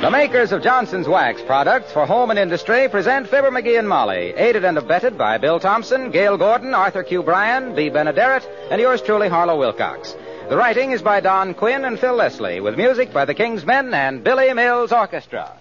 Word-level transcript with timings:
The 0.00 0.12
makers 0.12 0.52
of 0.52 0.62
Johnson's 0.62 1.08
Wax 1.08 1.42
products 1.42 1.90
for 1.90 2.06
home 2.06 2.30
and 2.30 2.38
industry 2.38 2.88
present 2.88 3.26
Fibber 3.26 3.50
McGee 3.50 3.80
and 3.80 3.88
Molly, 3.88 4.32
aided 4.36 4.64
and 4.64 4.78
abetted 4.78 5.18
by 5.18 5.38
Bill 5.38 5.58
Thompson, 5.58 6.12
Gale 6.12 6.36
Gordon, 6.36 6.72
Arthur 6.72 7.02
Q. 7.02 7.24
Bryan, 7.24 7.74
Bea 7.74 7.90
Benaderet, 7.90 8.46
and 8.70 8.80
yours 8.80 9.02
truly, 9.02 9.28
Harlow 9.28 9.58
Wilcox. 9.58 10.14
The 10.48 10.56
writing 10.56 10.92
is 10.92 11.02
by 11.02 11.18
Don 11.18 11.52
Quinn 11.52 11.84
and 11.84 11.98
Phil 11.98 12.14
Leslie, 12.14 12.60
with 12.60 12.76
music 12.76 13.12
by 13.12 13.24
the 13.24 13.34
King's 13.34 13.66
Men 13.66 13.92
and 13.92 14.22
Billy 14.22 14.54
Mills 14.54 14.92
Orchestra. 14.92 15.58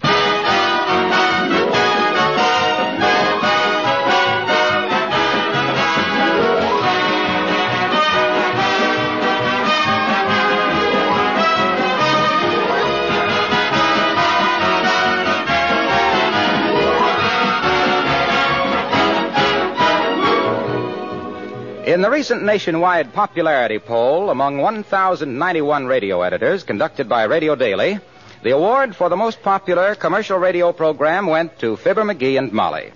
In 21.88 22.02
the 22.02 22.10
recent 22.10 22.44
nationwide 22.44 23.14
popularity 23.14 23.80
poll 23.80 24.30
among 24.30 24.58
1,091 24.58 25.86
radio 25.86 26.22
editors 26.22 26.64
conducted 26.64 27.08
by 27.08 27.24
Radio 27.24 27.56
Daily, 27.56 28.02
the 28.44 28.52
award 28.52 28.94
for 28.94 29.08
the 29.08 29.16
most 29.16 29.42
popular 29.42 29.96
commercial 29.96 30.38
radio 30.38 30.74
program 30.74 31.28
went 31.28 31.58
to 31.60 31.78
Fibber 31.78 32.04
McGee 32.04 32.38
and 32.38 32.52
Molly. 32.52 32.92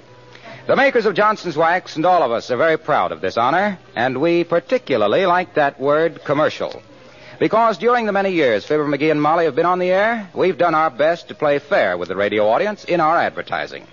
The 0.68 0.76
makers 0.76 1.06
of 1.06 1.16
Johnson's 1.16 1.56
Wax 1.56 1.96
and 1.96 2.06
all 2.06 2.22
of 2.22 2.34
us 2.34 2.52
are 2.52 2.58
very 2.58 2.78
proud 2.78 3.14
of 3.14 3.22
this 3.22 3.38
honor, 3.38 3.80
and 3.96 4.20
we 4.20 4.44
particularly 4.44 5.26
like 5.26 5.54
that 5.54 5.80
word 5.80 6.26
commercial. 6.26 6.84
Because 7.40 7.78
during 7.78 8.06
the 8.08 8.12
many 8.12 8.32
years 8.32 8.66
Fibber 8.66 8.86
McGee 8.86 9.12
and 9.12 9.22
Molly 9.22 9.46
have 9.46 9.56
been 9.56 9.66
on 9.66 9.80
the 9.80 9.92
air, 9.92 10.30
we've 10.34 10.58
done 10.58 10.76
our 10.76 10.90
best 10.90 11.30
to 11.30 11.34
play 11.34 11.60
fair 11.60 11.98
with 11.98 12.10
the 12.10 12.18
radio 12.18 12.50
audience 12.50 12.84
in 12.84 13.00
our 13.00 13.16
advertising. 13.16 13.88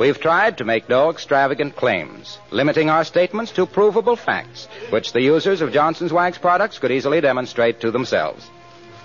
We've 0.00 0.18
tried 0.18 0.56
to 0.56 0.64
make 0.64 0.88
no 0.88 1.10
extravagant 1.10 1.76
claims, 1.76 2.38
limiting 2.50 2.88
our 2.88 3.04
statements 3.04 3.52
to 3.52 3.66
provable 3.66 4.16
facts, 4.16 4.66
which 4.88 5.12
the 5.12 5.20
users 5.20 5.60
of 5.60 5.74
Johnson's 5.74 6.10
Wax 6.10 6.38
products 6.38 6.78
could 6.78 6.90
easily 6.90 7.20
demonstrate 7.20 7.80
to 7.82 7.90
themselves. 7.90 8.48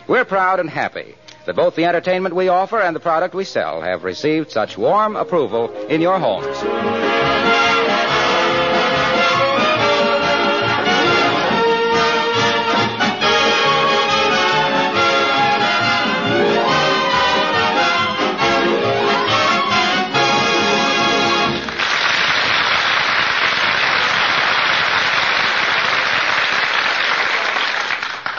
We're 0.08 0.24
proud 0.24 0.62
and 0.62 0.70
happy 0.70 1.16
that 1.48 1.58
both 1.58 1.76
the 1.76 1.84
entertainment 1.84 2.34
we 2.34 2.48
offer 2.48 2.80
and 2.80 2.96
the 2.96 3.02
product 3.02 3.36
we 3.36 3.44
sell 3.44 3.82
have 3.82 4.06
received 4.06 4.52
such 4.52 4.78
warm 4.78 5.18
approval 5.18 5.70
in 5.88 6.00
your 6.00 6.18
homes. 6.18 7.55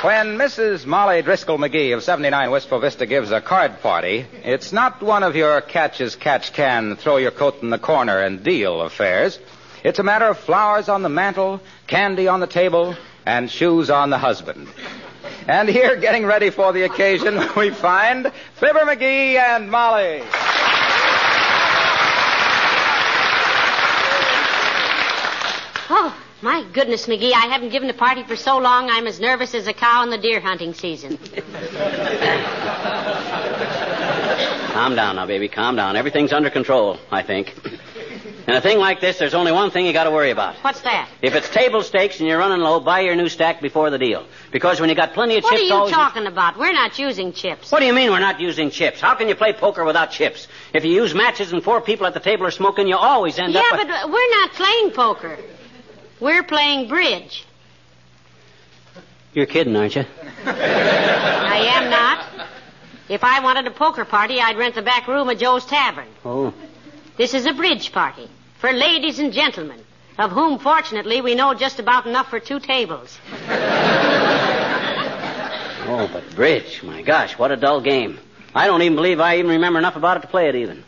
When 0.07 0.39
Mrs. 0.39 0.87
Molly 0.87 1.21
Driscoll 1.23 1.59
McGee 1.59 1.93
of 1.93 2.01
79 2.01 2.53
Wistful 2.53 2.79
Vista 2.79 3.07
gives 3.07 3.33
a 3.33 3.41
card 3.41 3.81
party, 3.81 4.25
it's 4.45 4.73
not 4.73 5.03
one 5.03 5.25
of 5.25 5.35
your 5.35 5.61
catch 5.61 6.01
as 6.01 6.15
catch 6.15 6.53
can, 6.53 6.95
throw 6.95 7.17
your 7.17 7.33
coat 7.33 7.61
in 7.61 7.71
the 7.71 7.79
corner 7.81 8.21
and 8.21 8.45
deal 8.45 8.83
affairs. 8.83 9.41
It's 9.83 9.99
a 9.99 10.05
matter 10.05 10.27
of 10.27 10.39
flowers 10.39 10.89
on 10.89 11.03
the 11.03 11.09
mantel, 11.09 11.61
candy 11.89 12.29
on 12.29 12.39
the 12.39 12.47
table, 12.47 12.95
and 13.27 13.51
shoes 13.51 13.91
on 13.91 14.11
the 14.11 14.19
husband. 14.19 14.69
And 15.49 15.69
here, 15.69 15.97
getting 15.97 16.25
ready 16.25 16.51
for 16.51 16.73
the 16.73 16.83
occasion, 16.83 17.43
we 17.57 17.71
find 17.71 18.31
Fibber 18.61 18.83
McGee 18.83 19.35
and 19.35 19.69
Molly. 19.69 20.23
Oh, 25.91 26.17
my 26.43 26.65
goodness, 26.73 27.07
McGee, 27.07 27.33
I 27.33 27.47
haven't 27.47 27.71
given 27.71 27.89
a 27.91 27.95
party 27.95 28.23
for 28.25 28.37
so 28.37 28.59
long 28.59 28.91
I'm 28.91 29.07
as 29.07 29.21
nervous 29.21 29.55
as 29.55 29.67
a 29.67 29.73
cow 29.73 30.03
in 30.03 30.11
the 30.11 30.19
deer 30.19 30.41
hunting 30.41 30.75
season. 30.75 31.19
Calm 34.77 34.95
down 34.95 35.17
now, 35.17 35.27
baby. 35.27 35.49
Calm 35.49 35.77
down. 35.77 35.97
Everything's 35.97 36.35
under 36.35 36.51
control, 36.51 36.99
I 37.11 37.23
think. 37.23 37.55
In 38.47 38.55
a 38.55 38.61
thing 38.61 38.79
like 38.79 39.01
this, 39.01 39.19
there's 39.19 39.35
only 39.35 39.51
one 39.51 39.71
thing 39.71 39.87
you 39.87 39.93
got 39.93 40.05
to 40.05 40.11
worry 40.11 40.31
about. 40.31 40.55
What's 40.57 40.83
that? 40.83 41.09
If 41.21 41.35
it's 41.35 41.49
table 41.49 41.83
stakes 41.83 42.21
and 42.21 42.29
you're 42.29 42.39
running 42.39 42.61
low, 42.61 42.79
buy 42.79 43.01
your 43.01 43.17
new 43.17 43.29
stack 43.29 43.61
before 43.61 43.91
the 43.91 43.99
deal. 43.99 44.25
Because 44.53 44.79
when 44.79 44.89
you 44.89 44.95
got 44.95 45.15
plenty 45.15 45.37
of 45.37 45.43
chips. 45.43 45.53
What 45.53 45.61
are 45.61 45.87
you 45.87 45.91
talking 45.91 46.27
about? 46.27 46.59
We're 46.59 46.73
not 46.73 46.99
using 46.99 47.33
chips. 47.33 47.73
What 47.73 47.81
do 47.81 47.87
you 47.87 47.93
mean 47.93 48.11
we're 48.11 48.21
not 48.21 48.39
using 48.39 48.71
chips? 48.71 49.01
How 49.01 49.15
can 49.15 49.29
you 49.29 49.35
play 49.35 49.53
poker 49.53 49.85
without 49.85 50.13
chips? 50.13 50.47
If 50.75 50.85
you 50.85 50.93
use 50.93 51.15
matches 51.15 51.53
and 51.53 51.65
four 51.65 51.81
people 51.81 52.07
at 52.07 52.15
the 52.15 52.21
table 52.21 52.47
are 52.47 52.53
smoking, 52.53 52.87
you 52.87 52.97
always 52.97 53.39
end 53.39 53.57
up 53.57 53.65
yeah, 53.65 53.81
up. 53.81 53.89
but 53.89 54.11
we're 54.13 54.31
not 54.31 54.53
playing 54.53 54.91
poker. 54.93 55.39
We're 56.21 56.43
playing 56.43 56.89
bridge. 56.89 57.45
You're 59.35 59.47
kidding, 59.47 59.77
aren't 59.77 59.95
you? 59.97 60.05
I 60.45 61.71
am 61.75 61.91
not. 61.91 62.25
If 63.09 63.23
I 63.23 63.41
wanted 63.41 63.67
a 63.67 63.71
poker 63.71 64.05
party, 64.05 64.41
I'd 64.41 64.57
rent 64.57 64.75
the 64.75 64.83
back 64.83 65.07
room 65.07 65.29
of 65.29 65.39
Joe's 65.39 65.67
Tavern. 65.67 66.09
Oh. 66.25 66.55
This 67.17 67.35
is 67.35 67.47
a 67.47 67.53
bridge 67.53 67.93
party 67.93 68.29
for 68.59 68.73
ladies 68.73 69.19
and 69.19 69.33
gentlemen, 69.33 69.79
of 70.19 70.31
whom, 70.33 70.59
fortunately, 70.59 71.21
we 71.21 71.35
know 71.35 71.53
just 71.55 71.79
about 71.79 72.07
enough 72.07 72.31
for 72.31 72.41
two 72.41 72.61
tables. 72.61 73.19
Oh, 75.89 76.09
but 76.13 76.35
bridge. 76.35 76.83
My 76.83 77.03
gosh, 77.03 77.39
what 77.39 77.53
a 77.53 77.57
dull 77.57 77.81
game. 77.81 78.19
I 78.55 78.67
don't 78.67 78.83
even 78.83 78.97
believe 78.97 79.21
I 79.21 79.37
even 79.37 79.51
remember 79.51 79.79
enough 79.79 79.97
about 79.97 80.17
it 80.17 80.21
to 80.23 80.29
play 80.29 80.49
it 80.49 80.57
even. 80.57 80.83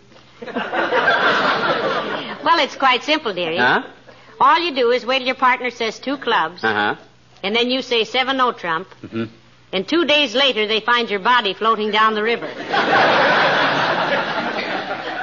Well, 2.44 2.58
it's 2.60 2.76
quite 2.76 3.02
simple, 3.04 3.34
dearie. 3.34 3.58
Huh? 3.58 3.82
All 4.40 4.58
you 4.60 4.74
do 4.74 4.90
is 4.90 5.04
wait 5.04 5.18
till 5.18 5.26
your 5.26 5.36
partner 5.36 5.70
says 5.70 5.98
two 5.98 6.16
clubs, 6.16 6.62
Uh 6.64 6.72
huh. 6.72 6.96
and 7.42 7.54
then 7.56 7.70
you 7.70 7.82
say 7.82 8.04
seven 8.04 8.36
no 8.36 8.52
trump, 8.52 8.88
hmm 9.10 9.24
and 9.70 9.86
two 9.86 10.06
days 10.06 10.34
later 10.34 10.66
they 10.66 10.80
find 10.80 11.10
your 11.10 11.20
body 11.20 11.52
floating 11.52 11.90
down 11.90 12.14
the 12.14 12.22
river. 12.22 12.46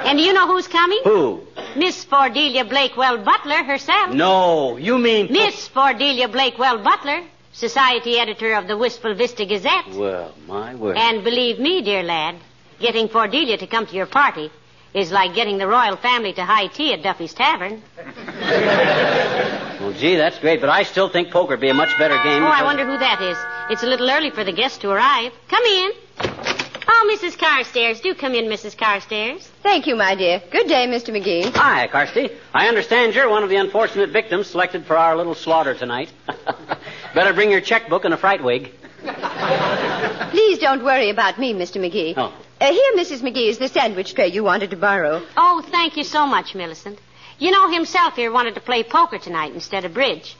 and 0.05 0.17
do 0.19 0.23
you 0.23 0.33
know 0.33 0.45
who's 0.47 0.67
coming? 0.67 0.99
Who? 1.03 1.41
Miss 1.75 2.05
Fordelia 2.05 2.63
Blakewell 2.63 3.17
Butler 3.23 3.63
herself. 3.63 4.13
No, 4.13 4.77
you 4.77 4.97
mean. 4.99 5.31
Miss 5.31 5.67
Fordelia 5.67 6.27
Blakewell 6.31 6.77
Butler, 6.83 7.23
society 7.53 8.19
editor 8.19 8.53
of 8.53 8.67
the 8.67 8.77
Wistful 8.77 9.15
Vista 9.15 9.45
Gazette. 9.45 9.87
Well, 9.95 10.33
my 10.47 10.75
word. 10.75 10.95
And 10.97 11.23
believe 11.23 11.57
me, 11.59 11.81
dear 11.81 12.03
lad, 12.03 12.35
getting 12.79 13.07
Fordelia 13.09 13.57
to 13.57 13.65
come 13.67 13.87
to 13.87 13.95
your 13.95 14.05
party 14.05 14.51
is 14.93 15.11
like 15.11 15.33
getting 15.33 15.57
the 15.57 15.67
royal 15.67 15.97
family 15.97 16.33
to 16.33 16.45
high 16.45 16.67
tea 16.67 16.93
at 16.93 17.01
Duffy's 17.01 17.33
Tavern. 17.33 17.81
Well, 19.85 19.93
gee, 19.93 20.15
that's 20.15 20.39
great, 20.39 20.61
but 20.61 20.69
I 20.69 20.81
still 20.81 21.09
think 21.09 21.29
poker'd 21.29 21.59
be 21.59 21.69
a 21.69 21.73
much 21.73 21.95
better 21.99 22.15
game. 22.23 22.41
Oh, 22.41 22.47
I 22.47 22.63
wonder 22.63 22.85
who 22.85 22.97
that 22.97 23.21
is. 23.21 23.37
It's 23.69 23.83
a 23.83 23.85
little 23.85 24.09
early 24.09 24.31
for 24.31 24.43
the 24.43 24.51
guests 24.51 24.79
to 24.79 24.89
arrive. 24.89 25.31
Come 25.47 25.63
in. 25.63 25.91
Oh, 26.87 27.15
Mrs. 27.15 27.37
Carstairs, 27.37 28.01
do 28.01 28.15
come 28.15 28.33
in, 28.33 28.45
Mrs. 28.45 28.75
Carstairs. 28.75 29.47
Thank 29.61 29.85
you, 29.85 29.95
my 29.95 30.15
dear. 30.15 30.41
Good 30.51 30.67
day, 30.67 30.87
Mr. 30.87 31.09
McGee. 31.13 31.53
Hi, 31.55 31.87
Carsty. 31.87 32.31
I 32.53 32.67
understand 32.67 33.13
you're 33.13 33.29
one 33.29 33.43
of 33.43 33.49
the 33.49 33.57
unfortunate 33.57 34.09
victims 34.11 34.47
selected 34.47 34.85
for 34.85 34.97
our 34.97 35.15
little 35.15 35.35
slaughter 35.35 35.75
tonight. 35.75 36.11
Better 37.13 37.33
bring 37.33 37.51
your 37.51 37.61
checkbook 37.61 38.05
and 38.05 38.13
a 38.13 38.17
fright 38.17 38.43
wig. 38.43 38.71
Please 40.31 40.57
don't 40.59 40.83
worry 40.83 41.09
about 41.09 41.37
me, 41.37 41.53
Mr. 41.53 41.77
McGee. 41.79 42.13
Oh. 42.17 42.33
Uh, 42.61 42.71
here, 42.71 42.93
Mrs. 42.95 43.21
McGee, 43.21 43.49
is 43.49 43.57
the 43.57 43.67
sandwich 43.67 44.15
tray 44.15 44.29
you 44.29 44.43
wanted 44.43 44.69
to 44.71 44.77
borrow. 44.77 45.21
Oh, 45.35 45.61
thank 45.69 45.97
you 45.97 46.03
so 46.03 46.25
much, 46.25 46.55
Millicent. 46.55 46.97
You 47.37 47.51
know, 47.51 47.69
himself 47.69 48.15
here 48.15 48.31
wanted 48.31 48.55
to 48.55 48.61
play 48.61 48.83
poker 48.83 49.17
tonight 49.17 49.53
instead 49.53 49.85
of 49.85 49.93
bridge. 49.93 50.35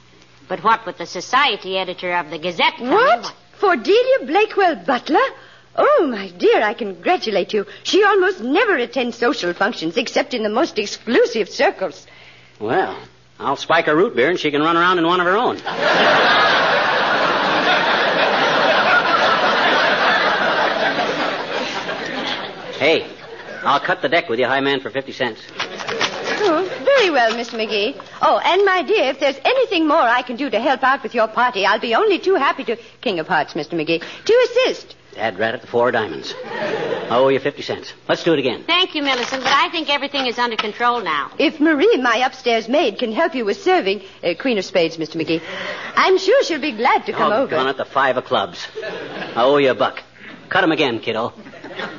But 0.48 0.62
what 0.62 0.86
with 0.86 0.98
the 0.98 1.06
society 1.06 1.76
editor 1.76 2.14
of 2.16 2.30
the 2.30 2.38
Gazette 2.38 2.76
coming, 2.76 2.92
What? 2.92 3.22
why- 3.22 3.32
For 3.58 3.76
Delia 3.76 4.26
Blakewell 4.26 4.76
Butler? 4.76 5.26
Oh, 5.76 6.06
my 6.10 6.28
dear, 6.30 6.62
I 6.62 6.72
congratulate 6.72 7.52
you. 7.52 7.66
She 7.82 8.02
almost 8.04 8.40
never 8.40 8.76
attends 8.76 9.16
social 9.18 9.52
functions 9.52 9.96
except 9.96 10.32
in 10.34 10.42
the 10.42 10.48
most 10.48 10.78
exclusive 10.78 11.48
circles. 11.50 12.06
Well, 12.58 12.96
I'll 13.38 13.56
spike 13.56 13.84
her 13.86 13.94
root 13.96 14.16
beer 14.16 14.30
and 14.30 14.38
she 14.40 14.50
can 14.50 14.62
run 14.62 14.76
around 14.76 14.98
in 14.98 15.06
one 15.06 15.20
of 15.20 15.26
her 15.26 15.36
own. 15.36 15.58
hey, 22.78 23.06
I'll 23.62 23.80
cut 23.80 24.02
the 24.02 24.08
deck 24.08 24.28
with 24.28 24.38
you, 24.38 24.46
high 24.46 24.60
man, 24.60 24.80
for 24.80 24.90
50 24.90 25.12
cents. 25.12 25.40
Oh, 26.48 26.68
very 26.96 27.10
well, 27.10 27.32
Mr. 27.32 27.58
McGee. 27.58 28.00
Oh, 28.22 28.38
and 28.38 28.64
my 28.64 28.82
dear, 28.82 29.10
if 29.10 29.20
there's 29.20 29.38
anything 29.44 29.86
more 29.86 29.98
I 30.00 30.22
can 30.22 30.36
do 30.36 30.48
to 30.48 30.60
help 30.60 30.82
out 30.82 31.02
with 31.02 31.14
your 31.14 31.28
party, 31.28 31.66
I'll 31.66 31.80
be 31.80 31.94
only 31.94 32.18
too 32.18 32.34
happy 32.34 32.64
to. 32.64 32.76
King 33.00 33.18
of 33.18 33.28
Hearts, 33.28 33.54
Mr. 33.54 33.74
McGee, 33.74 34.02
to 34.24 34.48
assist. 34.50 34.96
Dad 35.14 35.38
rat 35.38 35.54
at 35.54 35.60
the 35.62 35.66
four 35.66 35.90
diamonds. 35.90 36.34
I 36.44 37.08
owe 37.16 37.28
you 37.28 37.38
50 37.38 37.62
cents. 37.62 37.92
Let's 38.08 38.22
do 38.22 38.34
it 38.34 38.38
again. 38.38 38.64
Thank 38.66 38.94
you, 38.94 39.02
Millicent, 39.02 39.42
but 39.42 39.52
I 39.52 39.70
think 39.70 39.88
everything 39.88 40.26
is 40.26 40.38
under 40.38 40.56
control 40.56 41.00
now. 41.00 41.30
If 41.38 41.58
Marie, 41.58 41.96
my 41.96 42.18
upstairs 42.18 42.68
maid, 42.68 42.98
can 42.98 43.12
help 43.12 43.34
you 43.34 43.44
with 43.44 43.62
serving, 43.62 44.02
uh, 44.22 44.34
Queen 44.38 44.58
of 44.58 44.64
Spades, 44.64 44.98
Mr. 44.98 45.20
McGee, 45.20 45.40
I'm 45.94 46.18
sure 46.18 46.44
she'll 46.44 46.60
be 46.60 46.72
glad 46.72 47.06
to 47.06 47.12
come 47.12 47.32
oh, 47.32 47.42
over. 47.42 47.50
gone 47.50 47.68
at 47.68 47.78
the 47.78 47.86
five 47.86 48.18
of 48.18 48.24
clubs. 48.24 48.66
I 48.82 49.42
owe 49.44 49.56
you 49.56 49.70
a 49.70 49.74
buck. 49.74 50.02
Cut 50.50 50.62
him 50.64 50.72
again, 50.72 51.00
kiddo. 51.00 51.32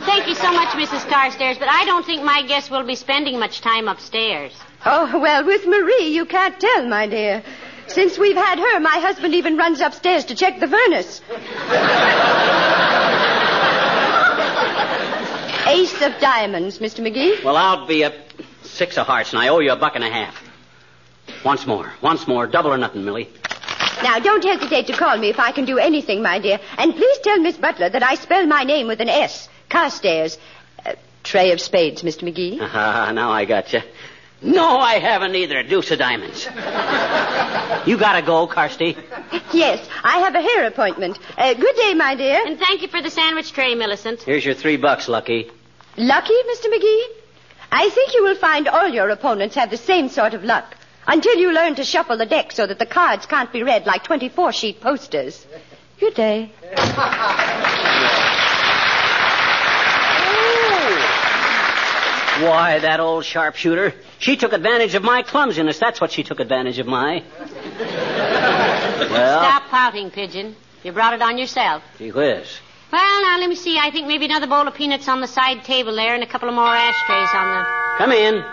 Thank 0.06 0.28
you 0.28 0.36
so 0.36 0.52
much, 0.54 0.70
Mrs. 0.70 1.08
Carstairs, 1.10 1.58
but 1.58 1.70
I 1.70 1.86
don't 1.86 2.06
think 2.06 2.24
my 2.24 2.44
guests 2.48 2.70
will 2.70 2.86
be 2.86 2.96
spending 2.96 3.40
much 3.40 3.62
time 3.62 3.88
upstairs. 3.88 4.54
Oh, 4.86 5.20
well, 5.20 5.46
with 5.46 5.66
Marie, 5.66 6.10
you 6.10 6.26
can't 6.26 6.60
tell, 6.60 6.88
my 6.88 7.08
dear. 7.08 7.44
Since 7.88 8.18
we've 8.18 8.36
had 8.36 8.60
her, 8.60 8.80
my 8.80 8.98
husband 9.00 9.34
even 9.34 9.58
runs 9.58 9.80
upstairs 9.82 10.26
to 10.26 10.36
check 10.36 10.60
the 10.60 10.68
furnace. 10.68 11.22
Ace 15.68 16.02
of 16.02 16.18
diamonds, 16.20 16.80
Mr. 16.80 17.00
McGee. 17.02 17.44
Well, 17.44 17.58
I'll 17.58 17.86
be 17.88 18.04
a 18.04 18.14
six 18.64 18.98
of 18.98 19.08
hearts, 19.08 19.32
and 19.34 19.42
I 19.42 19.50
owe 19.50 19.60
you 19.60 19.72
a 19.72 19.76
buck 19.76 19.96
and 19.96 20.04
a 20.04 20.10
half. 20.10 20.36
Once 21.44 21.66
more. 21.68 21.92
Once 22.02 22.28
more. 22.28 22.48
Double 22.48 22.72
or 22.72 22.78
nothing, 22.78 23.04
Millie. 23.04 23.30
Now, 24.04 24.20
don't 24.20 24.44
hesitate 24.44 24.88
to 24.88 24.94
call 24.94 25.18
me 25.18 25.30
if 25.30 25.40
I 25.40 25.52
can 25.52 25.66
do 25.66 25.78
anything, 25.78 26.22
my 26.22 26.40
dear. 26.40 26.60
And 26.78 26.94
please 26.96 27.18
tell 27.20 27.40
Miss 27.40 27.58
Butler 27.58 27.90
that 27.90 28.04
I 28.04 28.16
spell 28.16 28.46
my 28.46 28.64
name 28.64 28.88
with 28.88 29.02
an 29.02 29.10
S. 29.10 29.50
Carstairs. 29.70 30.38
Uh, 30.86 30.94
tray 31.24 31.52
of 31.52 31.60
spades, 31.60 32.04
Mr. 32.04 32.24
McGee. 32.24 32.60
Ah, 32.62 33.12
now 33.16 33.32
I 33.32 33.46
got 33.46 33.74
you. 33.74 33.82
No, 34.42 34.78
I 34.78 35.00
haven't 35.00 35.36
either. 35.36 35.64
Deuce 35.64 35.90
of 35.92 36.00
diamonds. 36.00 36.46
you 37.88 37.98
gotta 37.98 38.22
go, 38.26 38.48
Carsty. 38.48 38.96
Yes, 39.52 39.88
I 40.04 40.20
have 40.20 40.36
a 40.36 40.42
hair 40.42 40.68
appointment. 40.68 41.18
Uh, 41.38 41.54
good 41.54 41.76
day, 41.76 41.94
my 41.96 42.16
dear. 42.16 42.46
And 42.46 42.60
thank 42.60 42.82
you 42.82 42.88
for 42.88 43.02
the 43.02 43.10
sandwich 43.10 43.52
tray, 43.52 43.74
Millicent. 43.74 44.22
Here's 44.22 44.46
your 44.46 44.54
three 44.54 44.78
bucks, 44.78 45.08
Lucky. 45.08 45.50
Lucky, 45.98 46.34
Mr. 46.34 46.68
McGee? 46.68 47.04
I 47.72 47.90
think 47.90 48.14
you 48.14 48.24
will 48.24 48.36
find 48.36 48.68
all 48.68 48.88
your 48.88 49.10
opponents 49.10 49.56
have 49.56 49.72
the 49.72 49.78
same 49.78 50.08
sort 50.10 50.34
of 50.34 50.44
luck 50.44 50.78
until 51.08 51.36
you 51.36 51.52
learn 51.52 51.76
to 51.76 51.84
shuffle 51.84 52.18
the 52.18 52.26
deck 52.26 52.52
so 52.52 52.68
that 52.68 52.80
the 52.80 52.86
cards 52.86 53.26
can't 53.26 53.52
be 53.52 53.64
read 53.64 53.86
like 53.86 54.04
24 54.04 54.54
sheet 54.54 54.82
posters. 54.82 55.46
Good 56.00 56.14
day. 56.14 56.52
Why, 62.42 62.80
that 62.80 63.00
old 63.00 63.26
sharpshooter. 63.26 63.94
She 64.20 64.38
took 64.38 64.54
advantage 64.54 64.96
of 64.96 65.04
my 65.04 65.24
clumsiness. 65.24 65.80
That's 65.80 66.00
what 66.00 66.12
she 66.12 66.24
took 66.24 66.40
advantage 66.40 66.80
of 66.80 66.88
my. 66.88 67.24
Well, 67.40 69.42
Stop 69.42 69.64
pouting, 69.70 70.12
Pigeon. 70.12 70.56
You 70.84 70.92
brought 70.92 71.14
it 71.14 71.22
on 71.22 71.38
yourself. 71.38 71.84
gee 71.98 72.12
whiz. 72.12 72.48
Well, 72.92 73.22
now, 73.22 73.40
let 73.40 73.50
me 73.50 73.56
see. 73.56 73.78
I 73.78 73.92
think 73.92 74.08
maybe 74.08 74.26
another 74.26 74.48
bowl 74.48 74.68
of 74.68 74.76
peanuts 74.76 75.08
on 75.08 75.20
the 75.22 75.28
side 75.28 75.64
table 75.64 75.96
there 75.96 76.14
and 76.14 76.24
a 76.24 76.28
couple 76.28 76.48
of 76.48 76.56
more 76.56 76.66
ashtrays 76.68 77.30
on 77.34 77.50
the... 77.50 77.66
Come 77.98 78.12
in. 78.12 78.44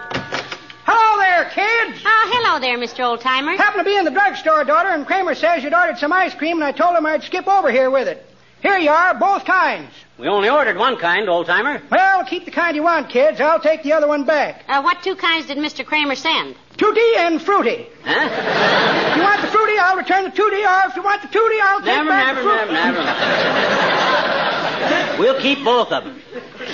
Hello 0.87 1.19
there, 1.21 1.45
kids. 1.51 2.03
Oh, 2.05 2.31
hello 2.35 2.61
there, 2.61 2.79
Mr. 2.79 3.05
Oldtimer. 3.05 3.57
Happened 3.57 3.81
to 3.81 3.85
be 3.85 3.97
in 3.97 4.05
the 4.05 4.11
drugstore, 4.11 4.65
daughter, 4.65 4.89
and 4.91 5.07
Kramer 5.07 5.35
says 5.35 5.63
you'd 5.63 5.75
ordered 5.75 5.99
some 5.99 6.13
ice 6.13 6.35
cream, 6.35 6.57
and 6.57 6.65
I 6.65 6.73
told 6.73 6.97
him 6.97 7.07
I'd 7.07 7.23
skip 7.23 7.47
over 7.47 7.71
here 7.71 7.91
with 7.91 8.09
it. 8.09 8.25
Here 8.64 8.78
you 8.78 8.90
are, 8.90 9.14
both 9.14 9.44
kinds. 9.44 9.90
We 10.16 10.26
only 10.26 10.49
ordered 10.49 10.78
one 10.78 10.96
kind, 10.96 11.28
old 11.28 11.44
timer. 11.46 11.82
Well, 11.90 12.25
keep 12.25 12.46
the 12.46 12.50
kind 12.50 12.75
you 12.75 12.82
want, 12.82 13.11
kids. 13.11 13.38
I'll 13.38 13.61
take 13.61 13.82
the 13.82 13.93
other 13.93 14.08
one 14.08 14.25
back. 14.25 14.64
Uh, 14.66 14.81
what 14.81 15.02
two 15.02 15.16
kinds 15.16 15.49
did 15.49 15.58
Mr. 15.58 15.84
Kramer 15.84 16.14
send? 16.14 16.56
Tutti 16.78 17.14
and 17.19 17.43
fruity. 17.43 17.87
Huh? 18.05 19.11
If 19.11 19.16
you 19.19 19.22
want 19.22 19.43
the 19.43 19.49
fruity, 19.49 19.76
I'll 19.78 19.99
return 19.99 20.25
the 20.25 20.31
tutti, 20.31 20.64
or 20.64 20.81
if 20.88 20.96
you 20.96 21.02
want 21.02 21.20
the 21.20 21.28
tutti, 21.28 21.61
I'll 21.61 21.81
take 21.81 21.87
Never, 21.88 22.08
back 22.08 22.26
never, 22.37 22.43
the 22.43 22.49
fruit. 22.49 22.72
never, 22.72 23.05
never. 23.05 25.19
We'll 25.19 25.38
keep 25.43 25.62
both 25.62 25.93
of 25.93 26.05
them. 26.05 26.19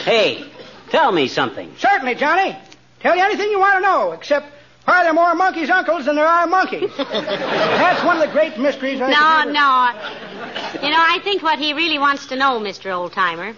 Hey, 0.04 0.48
tell 0.90 1.10
me 1.10 1.26
something. 1.26 1.75
Certainly, 1.78 2.14
Johnny. 2.14 2.56
Tell 3.00 3.16
you 3.16 3.25
anything 3.25 3.50
you 3.50 3.58
want 3.58 3.78
to 3.78 3.81
know, 3.81 4.12
except 4.12 4.46
are 4.90 5.02
there 5.04 5.12
more 5.12 5.34
monkeys' 5.34 5.70
uncles 5.70 6.06
than 6.06 6.16
there 6.16 6.26
are 6.26 6.46
monkeys? 6.46 6.90
That's 6.96 8.04
one 8.04 8.16
of 8.16 8.26
the 8.26 8.32
great 8.32 8.58
mysteries 8.58 9.00
I 9.00 9.10
No, 9.10 9.44
could 9.44 9.52
no. 9.52 10.87
You 10.87 10.90
know, 10.92 10.98
I 11.00 11.19
think 11.22 11.42
what 11.42 11.58
he 11.58 11.72
really 11.72 11.98
wants 11.98 12.26
to 12.28 12.37
know, 12.37 12.60
Mr. 12.60 12.90
Oldtimer, 12.90 13.54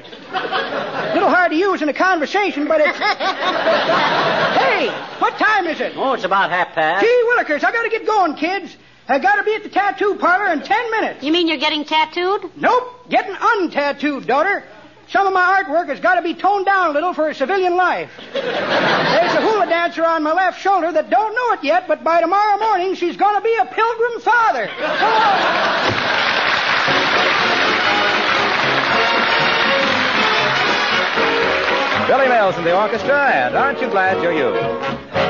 Little 1.13 1.29
hard 1.29 1.51
to 1.51 1.57
use 1.57 1.83
in 1.83 1.89
a 1.89 1.93
conversation, 1.93 2.67
but 2.67 2.81
it's... 2.81 2.97
hey, 4.59 4.87
what 5.19 5.37
time 5.37 5.67
is 5.67 5.79
it? 5.79 5.93
Oh, 5.95 6.13
it's 6.13 6.23
about 6.23 6.49
half 6.49 6.73
past. 6.73 7.05
Gee 7.05 7.23
willikers, 7.29 7.63
I 7.63 7.71
gotta 7.71 7.89
get 7.89 8.07
going, 8.07 8.33
kids. 8.35 8.75
I 9.09 9.17
gotta 9.17 9.43
be 9.43 9.55
at 9.55 9.63
the 9.63 9.69
tattoo 9.69 10.15
parlor 10.19 10.53
in 10.53 10.61
ten 10.61 10.91
minutes. 10.91 11.23
You 11.23 11.31
mean 11.31 11.47
you're 11.47 11.57
getting 11.57 11.83
tattooed? 11.83 12.51
Nope, 12.55 13.09
getting 13.09 13.33
untattooed, 13.33 14.27
daughter. 14.27 14.63
Some 15.07 15.25
of 15.25 15.33
my 15.33 15.63
artwork 15.63 15.87
has 15.87 15.99
got 15.99 16.15
to 16.15 16.21
be 16.21 16.35
toned 16.35 16.67
down 16.67 16.91
a 16.91 16.93
little 16.93 17.15
for 17.15 17.27
a 17.27 17.33
civilian 17.33 17.75
life. 17.75 18.11
There's 18.33 19.33
a 19.33 19.41
hula 19.41 19.65
dancer 19.65 20.05
on 20.05 20.21
my 20.21 20.33
left 20.33 20.61
shoulder 20.61 20.91
that 20.91 21.09
don't 21.09 21.33
know 21.33 21.53
it 21.53 21.63
yet, 21.63 21.87
but 21.87 22.03
by 22.03 22.21
tomorrow 22.21 22.59
morning 22.59 22.93
she's 22.93 23.17
going 23.17 23.35
to 23.35 23.41
be 23.41 23.55
a 23.59 23.65
pilgrim 23.65 24.21
father. 24.21 24.67
Go 24.77 24.85
on. 24.85 26.19
Billy 32.07 32.27
Mills 32.27 32.55
in 32.57 32.63
the 32.63 32.75
orchestra, 32.75 33.31
and 33.31 33.55
aren't 33.55 33.81
you 33.81 33.89
glad 33.89 34.21
you're 34.21 34.33
you? 34.33 34.49
don't 34.53 34.57
know 34.57 35.19
why 35.19 35.23
you 35.23 35.28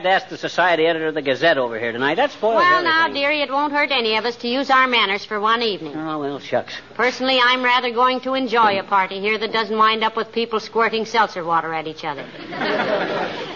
had 0.00 0.08
to 0.08 0.14
ask 0.14 0.28
the 0.30 0.38
society 0.38 0.86
editor 0.86 1.08
of 1.08 1.14
the 1.14 1.20
Gazette 1.22 1.58
over 1.58 1.78
here 1.78 1.92
tonight. 1.92 2.14
That 2.14 2.30
spoils 2.30 2.56
Well, 2.56 2.64
everything. 2.64 2.84
now, 2.84 3.08
dearie, 3.08 3.42
it 3.42 3.50
won't 3.50 3.72
hurt 3.72 3.90
any 3.92 4.16
of 4.16 4.24
us 4.24 4.34
to 4.36 4.48
use 4.48 4.70
our 4.70 4.86
manners 4.86 5.24
for 5.26 5.38
one 5.38 5.60
evening. 5.62 5.94
Oh, 5.94 6.18
well, 6.18 6.38
shucks. 6.38 6.72
Personally, 6.94 7.38
I'm 7.42 7.62
rather 7.62 7.90
going 7.90 8.20
to 8.20 8.32
enjoy 8.34 8.78
a 8.78 8.82
party 8.82 9.20
here 9.20 9.36
that 9.38 9.52
doesn't 9.52 9.76
wind 9.76 10.02
up 10.02 10.16
with 10.16 10.32
people 10.32 10.58
squirting 10.58 11.04
seltzer 11.04 11.44
water 11.44 11.74
at 11.74 11.86
each 11.86 12.04
other. 12.04 12.24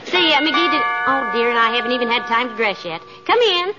See, 0.05 0.33
uh, 0.33 0.41
McGee, 0.41 0.71
did... 0.71 0.83
Oh, 1.07 1.31
dear, 1.35 1.49
and 1.49 1.59
I 1.59 1.75
haven't 1.77 1.93
even 1.93 2.09
had 2.09 2.27
time 2.27 2.51
to 2.51 2.57
dress 2.57 2.85
yet. 2.85 3.01
Come 3.27 3.39
in. 3.41 3.73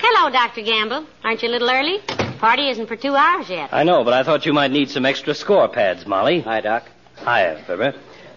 Hello, 0.00 0.30
Dr. 0.30 0.62
Gamble. 0.62 1.04
Aren't 1.24 1.42
you 1.42 1.48
a 1.48 1.50
little 1.50 1.68
early? 1.70 1.98
Party 2.38 2.68
isn't 2.68 2.86
for 2.86 2.94
two 2.96 3.16
hours 3.16 3.50
yet. 3.50 3.70
I 3.72 3.82
know, 3.82 4.04
but 4.04 4.14
I 4.14 4.22
thought 4.22 4.46
you 4.46 4.52
might 4.52 4.70
need 4.70 4.88
some 4.90 5.04
extra 5.04 5.34
score 5.34 5.68
pads, 5.68 6.06
Molly. 6.06 6.40
Hi, 6.42 6.60
Doc. 6.60 6.84
Hi, 7.24 7.60
Fibber. 7.66 7.94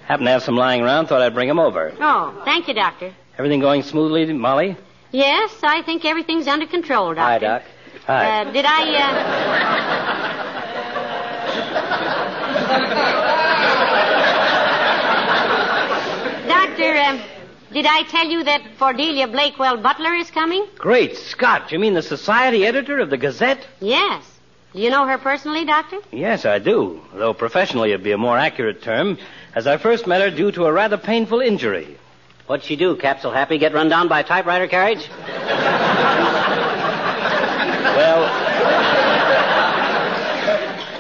Happen 0.08 0.26
to 0.26 0.32
have 0.32 0.42
some 0.44 0.56
lying 0.58 0.82
around, 0.82 1.06
thought 1.08 1.22
I'd 1.22 1.36
bring 1.36 1.50
'em 1.50 1.60
over. 1.60 1.94
Oh, 2.02 2.42
thank 2.44 2.68
you, 2.68 2.74
Doctor. 2.74 3.14
Everything 3.38 3.60
going 3.60 3.84
smoothly, 3.84 4.32
Molly? 4.34 4.78
Yes, 5.12 5.52
I 5.64 5.82
think 5.84 6.06
everything's 6.06 6.48
under 6.48 6.66
control, 6.68 7.14
Doctor. 7.14 7.22
Hi, 7.22 7.40
Doc. 7.40 7.64
Hi. 8.08 8.42
Uh, 8.42 8.52
did 8.52 8.66
I, 8.66 8.96
uh... 8.96 10.32
Doctor, 16.48 16.98
um, 16.98 17.22
did 17.72 17.86
I 17.86 18.04
tell 18.04 18.28
you 18.28 18.44
that 18.44 18.62
Cordelia 18.78 19.28
Blakewell 19.28 19.78
Butler 19.78 20.14
is 20.16 20.30
coming? 20.32 20.66
Great 20.78 21.16
Scott, 21.16 21.72
you 21.72 21.80
mean 21.80 21.94
the 21.94 22.02
society 22.02 22.66
editor 22.66 23.00
of 23.00 23.10
the 23.10 23.18
Gazette? 23.18 23.66
Yes. 23.80 24.26
Do 24.74 24.80
you 24.80 24.90
know 24.90 25.06
her 25.06 25.18
personally, 25.18 25.66
Doctor? 25.66 25.98
Yes, 26.12 26.46
I 26.46 26.60
do. 26.60 27.02
Though 27.14 27.34
professionally 27.34 27.92
it'd 27.92 28.04
be 28.04 28.14
a 28.14 28.18
more 28.18 28.38
accurate 28.38 28.82
term, 28.82 29.18
as 29.54 29.68
I 29.68 29.78
first 29.78 30.08
met 30.08 30.22
her 30.22 30.30
due 30.36 30.52
to 30.54 30.66
a 30.66 30.72
rather 30.72 30.98
painful 30.98 31.42
injury. 31.42 31.98
What'd 32.52 32.66
she 32.66 32.76
do, 32.76 32.98
Capsule 32.98 33.32
Happy? 33.32 33.58
Get 33.58 33.74
run 33.74 33.88
down 33.88 34.10
by 34.10 34.20
a 34.20 34.24
typewriter 34.26 34.68
carriage? 34.68 35.08
Well, 37.96 38.28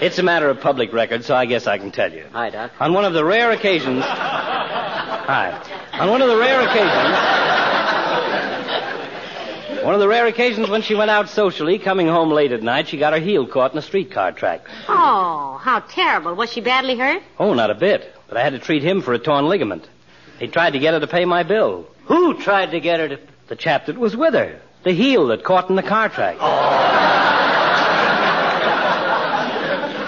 it's 0.02 0.18
a 0.18 0.24
matter 0.24 0.48
of 0.50 0.62
public 0.62 0.94
record, 0.94 1.26
so 1.26 1.36
I 1.36 1.46
guess 1.46 1.68
I 1.68 1.78
can 1.78 1.92
tell 1.92 2.10
you. 2.10 2.26
Hi, 2.32 2.52
Doc. 2.52 2.72
On 2.80 2.94
one 2.94 3.04
of 3.04 3.12
the 3.12 3.26
rare 3.26 3.52
occasions. 3.52 4.02
Hi. 4.02 5.52
On 6.00 6.10
one 6.10 6.22
of 6.22 6.30
the 6.30 6.38
rare 6.38 6.62
occasions. 6.62 7.18
One 9.84 9.94
of 9.94 10.00
the 10.00 10.08
rare 10.08 10.28
occasions 10.28 10.70
when 10.70 10.84
she 10.84 10.96
went 10.96 11.12
out 11.12 11.28
socially, 11.28 11.80
coming 11.80 12.08
home 12.08 12.32
late 12.32 12.54
at 12.54 12.64
night, 12.64 12.88
she 12.88 12.96
got 12.96 13.12
her 13.12 13.20
heel 13.20 13.46
caught 13.46 13.74
in 13.74 13.78
a 13.78 13.82
streetcar 13.82 14.32
track. 14.32 14.62
Oh, 14.88 15.60
how 15.62 15.82
terrible. 15.82 16.34
Was 16.34 16.50
she 16.54 16.62
badly 16.62 16.96
hurt? 16.96 17.22
Oh, 17.38 17.54
not 17.54 17.72
a 17.72 17.76
bit. 17.76 18.16
But 18.30 18.38
I 18.38 18.42
had 18.42 18.54
to 18.54 18.60
treat 18.60 18.84
him 18.84 19.02
for 19.02 19.12
a 19.12 19.20
torn 19.20 19.48
ligament. 19.48 19.90
He 20.42 20.48
tried 20.48 20.72
to 20.72 20.80
get 20.80 20.96
her 20.96 21.00
to 21.00 21.06
pay 21.06 21.24
my 21.24 21.44
bill. 21.44 21.86
Who 22.06 22.34
tried 22.34 22.72
to 22.72 22.80
get 22.80 23.00
her 23.00 23.08
to. 23.10 23.20
The 23.48 23.56
chap 23.56 23.86
that 23.86 23.96
was 23.96 24.18
with 24.18 24.34
her. 24.34 24.60
The 24.84 24.92
heel 24.92 25.28
that 25.28 25.44
caught 25.44 25.70
in 25.70 25.76
the 25.76 25.84
car 25.84 26.10
track. 26.10 26.38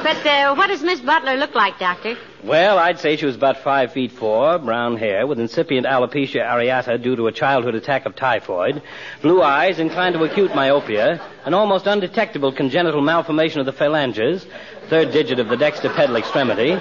But 0.01 0.25
uh, 0.25 0.55
what 0.55 0.67
does 0.67 0.81
Miss 0.81 1.01
Butler 1.01 1.35
look 1.35 1.53
like, 1.53 1.77
Doctor? 1.77 2.17
Well, 2.43 2.79
I'd 2.79 2.99
say 2.99 3.15
she 3.15 3.27
was 3.27 3.35
about 3.35 3.57
five 3.57 3.93
feet 3.93 4.11
four, 4.11 4.57
brown 4.57 4.97
hair, 4.97 5.27
with 5.27 5.39
incipient 5.39 5.85
alopecia 5.85 6.43
areata 6.43 6.99
due 6.99 7.15
to 7.15 7.27
a 7.27 7.31
childhood 7.31 7.75
attack 7.75 8.07
of 8.07 8.15
typhoid, 8.15 8.81
blue 9.21 9.43
eyes, 9.43 9.77
inclined 9.77 10.15
to 10.15 10.23
acute 10.23 10.55
myopia, 10.55 11.21
an 11.45 11.53
almost 11.53 11.85
undetectable 11.85 12.51
congenital 12.51 13.01
malformation 13.01 13.59
of 13.59 13.67
the 13.67 13.71
phalanges, 13.71 14.47
third 14.89 15.11
digit 15.11 15.37
of 15.37 15.49
the 15.49 15.57
dexter-pedal 15.57 16.15
extremity, 16.15 16.71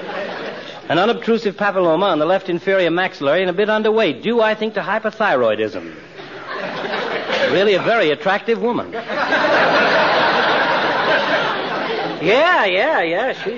an 0.92 0.98
unobtrusive 0.98 1.56
papilloma 1.56 2.04
on 2.04 2.18
the 2.18 2.26
left 2.26 2.50
inferior 2.50 2.90
maxillary, 2.90 3.40
and 3.40 3.48
a 3.48 3.54
bit 3.54 3.70
underweight, 3.70 4.20
due, 4.20 4.42
I 4.42 4.54
think, 4.54 4.74
to 4.74 4.82
hypothyroidism. 4.82 5.94
Really 7.50 7.72
a 7.72 7.82
very 7.82 8.10
attractive 8.10 8.60
woman. 8.60 8.92
Yeah, 8.92 9.00
yeah, 12.66 13.00
yeah. 13.00 13.32
She, 13.32 13.56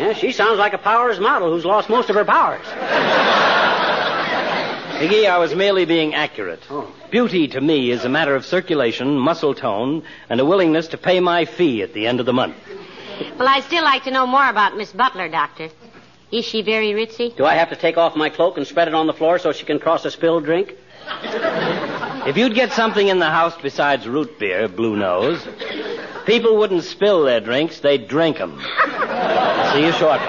yeah, 0.00 0.12
she 0.12 0.32
sounds 0.32 0.58
like 0.58 0.72
a 0.72 0.78
powers 0.78 1.20
model 1.20 1.52
who's 1.52 1.64
lost 1.64 1.88
most 1.88 2.10
of 2.10 2.16
her 2.16 2.24
powers. 2.24 2.66
McGee, 4.96 5.30
I 5.30 5.38
was 5.38 5.54
merely 5.54 5.84
being 5.84 6.14
accurate. 6.14 6.64
Oh. 6.68 6.92
Beauty 7.12 7.46
to 7.46 7.60
me 7.60 7.92
is 7.92 8.04
a 8.04 8.08
matter 8.08 8.34
of 8.34 8.44
circulation, 8.44 9.16
muscle 9.16 9.54
tone, 9.54 10.02
and 10.28 10.40
a 10.40 10.44
willingness 10.44 10.88
to 10.88 10.98
pay 10.98 11.20
my 11.20 11.44
fee 11.44 11.82
at 11.82 11.92
the 11.92 12.08
end 12.08 12.18
of 12.18 12.26
the 12.26 12.32
month. 12.32 12.56
Well, 13.38 13.46
I'd 13.46 13.62
still 13.62 13.84
like 13.84 14.02
to 14.04 14.10
know 14.10 14.26
more 14.26 14.48
about 14.48 14.76
Miss 14.76 14.92
Butler, 14.92 15.28
Doctor. 15.28 15.70
Is 16.32 16.44
she 16.44 16.62
very 16.62 16.92
ritzy? 16.92 17.36
Do 17.36 17.44
I 17.44 17.54
have 17.54 17.70
to 17.70 17.76
take 17.76 17.96
off 17.96 18.16
my 18.16 18.30
cloak 18.30 18.56
and 18.56 18.66
spread 18.66 18.88
it 18.88 18.94
on 18.94 19.06
the 19.06 19.12
floor 19.12 19.38
so 19.38 19.52
she 19.52 19.64
can 19.64 19.78
cross 19.78 20.04
a 20.04 20.10
spilled 20.10 20.44
drink? 20.44 20.74
If 22.26 22.36
you'd 22.36 22.54
get 22.54 22.72
something 22.72 23.06
in 23.06 23.20
the 23.20 23.30
house 23.30 23.54
besides 23.62 24.08
root 24.08 24.38
beer, 24.38 24.66
Blue 24.66 24.96
Nose, 24.96 25.46
people 26.26 26.56
wouldn't 26.56 26.82
spill 26.82 27.22
their 27.24 27.40
drinks, 27.40 27.78
they'd 27.78 28.08
drink 28.08 28.40
'em. 28.40 28.60
See 29.72 29.84
you 29.84 29.92
shortly. 29.92 30.26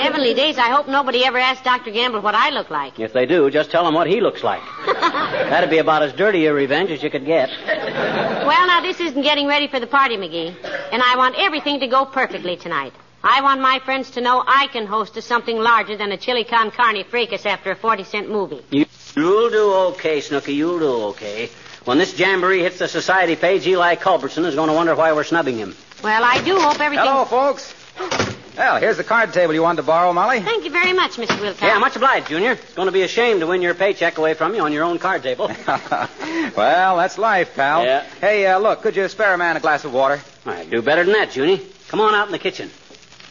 Heavenly 0.00 0.32
days, 0.32 0.56
I 0.56 0.70
hope 0.70 0.88
nobody 0.88 1.26
ever 1.26 1.36
asked 1.36 1.62
Dr. 1.62 1.90
Gamble 1.90 2.22
what 2.22 2.34
I 2.34 2.48
look 2.48 2.70
like. 2.70 2.98
If 2.98 3.12
they 3.12 3.26
do, 3.26 3.50
just 3.50 3.70
tell 3.70 3.84
them 3.84 3.92
what 3.92 4.06
he 4.06 4.22
looks 4.22 4.42
like. 4.42 4.62
That'd 4.86 5.68
be 5.68 5.76
about 5.76 6.02
as 6.02 6.14
dirty 6.14 6.46
a 6.46 6.54
revenge 6.54 6.90
as 6.90 7.02
you 7.02 7.10
could 7.10 7.26
get. 7.26 7.50
Well, 7.66 8.66
now, 8.66 8.80
this 8.80 8.98
isn't 8.98 9.20
getting 9.20 9.46
ready 9.46 9.68
for 9.68 9.78
the 9.78 9.86
party, 9.86 10.16
McGee. 10.16 10.56
And 10.90 11.02
I 11.02 11.16
want 11.16 11.34
everything 11.38 11.80
to 11.80 11.86
go 11.86 12.06
perfectly 12.06 12.56
tonight. 12.56 12.94
I 13.22 13.42
want 13.42 13.60
my 13.60 13.78
friends 13.80 14.10
to 14.12 14.22
know 14.22 14.42
I 14.46 14.68
can 14.68 14.86
host 14.86 15.14
to 15.14 15.22
something 15.22 15.58
larger 15.58 15.98
than 15.98 16.12
a 16.12 16.16
chili 16.16 16.44
con 16.44 16.70
carne 16.70 17.04
fracas 17.04 17.44
after 17.44 17.70
a 17.70 17.76
40 17.76 18.04
cent 18.04 18.30
movie. 18.30 18.64
You, 18.70 18.86
you'll 19.14 19.50
do 19.50 19.72
okay, 19.92 20.22
Snooky. 20.22 20.54
You'll 20.54 20.78
do 20.78 21.02
okay. 21.10 21.50
When 21.84 21.98
this 21.98 22.18
jamboree 22.18 22.60
hits 22.60 22.78
the 22.78 22.88
society 22.88 23.36
page, 23.36 23.66
Ely 23.66 23.96
Culbertson 23.96 24.46
is 24.46 24.54
going 24.54 24.68
to 24.68 24.74
wonder 24.74 24.94
why 24.94 25.12
we're 25.12 25.24
snubbing 25.24 25.58
him. 25.58 25.76
Well, 26.02 26.24
I 26.24 26.42
do 26.42 26.58
hope 26.58 26.80
everything. 26.80 27.06
Hello, 27.06 27.26
folks. 27.26 27.74
Well, 28.60 28.76
here's 28.76 28.98
the 28.98 29.04
card 29.04 29.32
table 29.32 29.54
you 29.54 29.62
wanted 29.62 29.78
to 29.78 29.84
borrow, 29.84 30.12
Molly. 30.12 30.40
Thank 30.40 30.66
you 30.66 30.70
very 30.70 30.92
much, 30.92 31.12
Mr. 31.12 31.40
Wilcox. 31.40 31.62
Yeah, 31.62 31.78
much 31.78 31.96
obliged, 31.96 32.28
Junior. 32.28 32.52
It's 32.52 32.74
going 32.74 32.88
to 32.88 32.92
be 32.92 33.00
a 33.00 33.08
shame 33.08 33.40
to 33.40 33.46
win 33.46 33.62
your 33.62 33.72
paycheck 33.72 34.18
away 34.18 34.34
from 34.34 34.54
you 34.54 34.60
on 34.60 34.70
your 34.70 34.84
own 34.84 34.98
card 34.98 35.22
table. 35.22 35.50
well, 35.66 36.98
that's 36.98 37.16
life, 37.16 37.56
pal. 37.56 37.86
Yeah. 37.86 38.04
Hey, 38.20 38.46
uh, 38.46 38.58
look, 38.58 38.82
could 38.82 38.96
you 38.96 39.08
spare 39.08 39.32
a 39.32 39.38
man 39.38 39.56
a 39.56 39.60
glass 39.60 39.86
of 39.86 39.94
water? 39.94 40.20
I'd 40.44 40.68
do 40.68 40.82
better 40.82 41.04
than 41.04 41.14
that, 41.14 41.34
Junie. 41.34 41.62
Come 41.88 42.00
on 42.00 42.14
out 42.14 42.26
in 42.26 42.32
the 42.32 42.38
kitchen. 42.38 42.70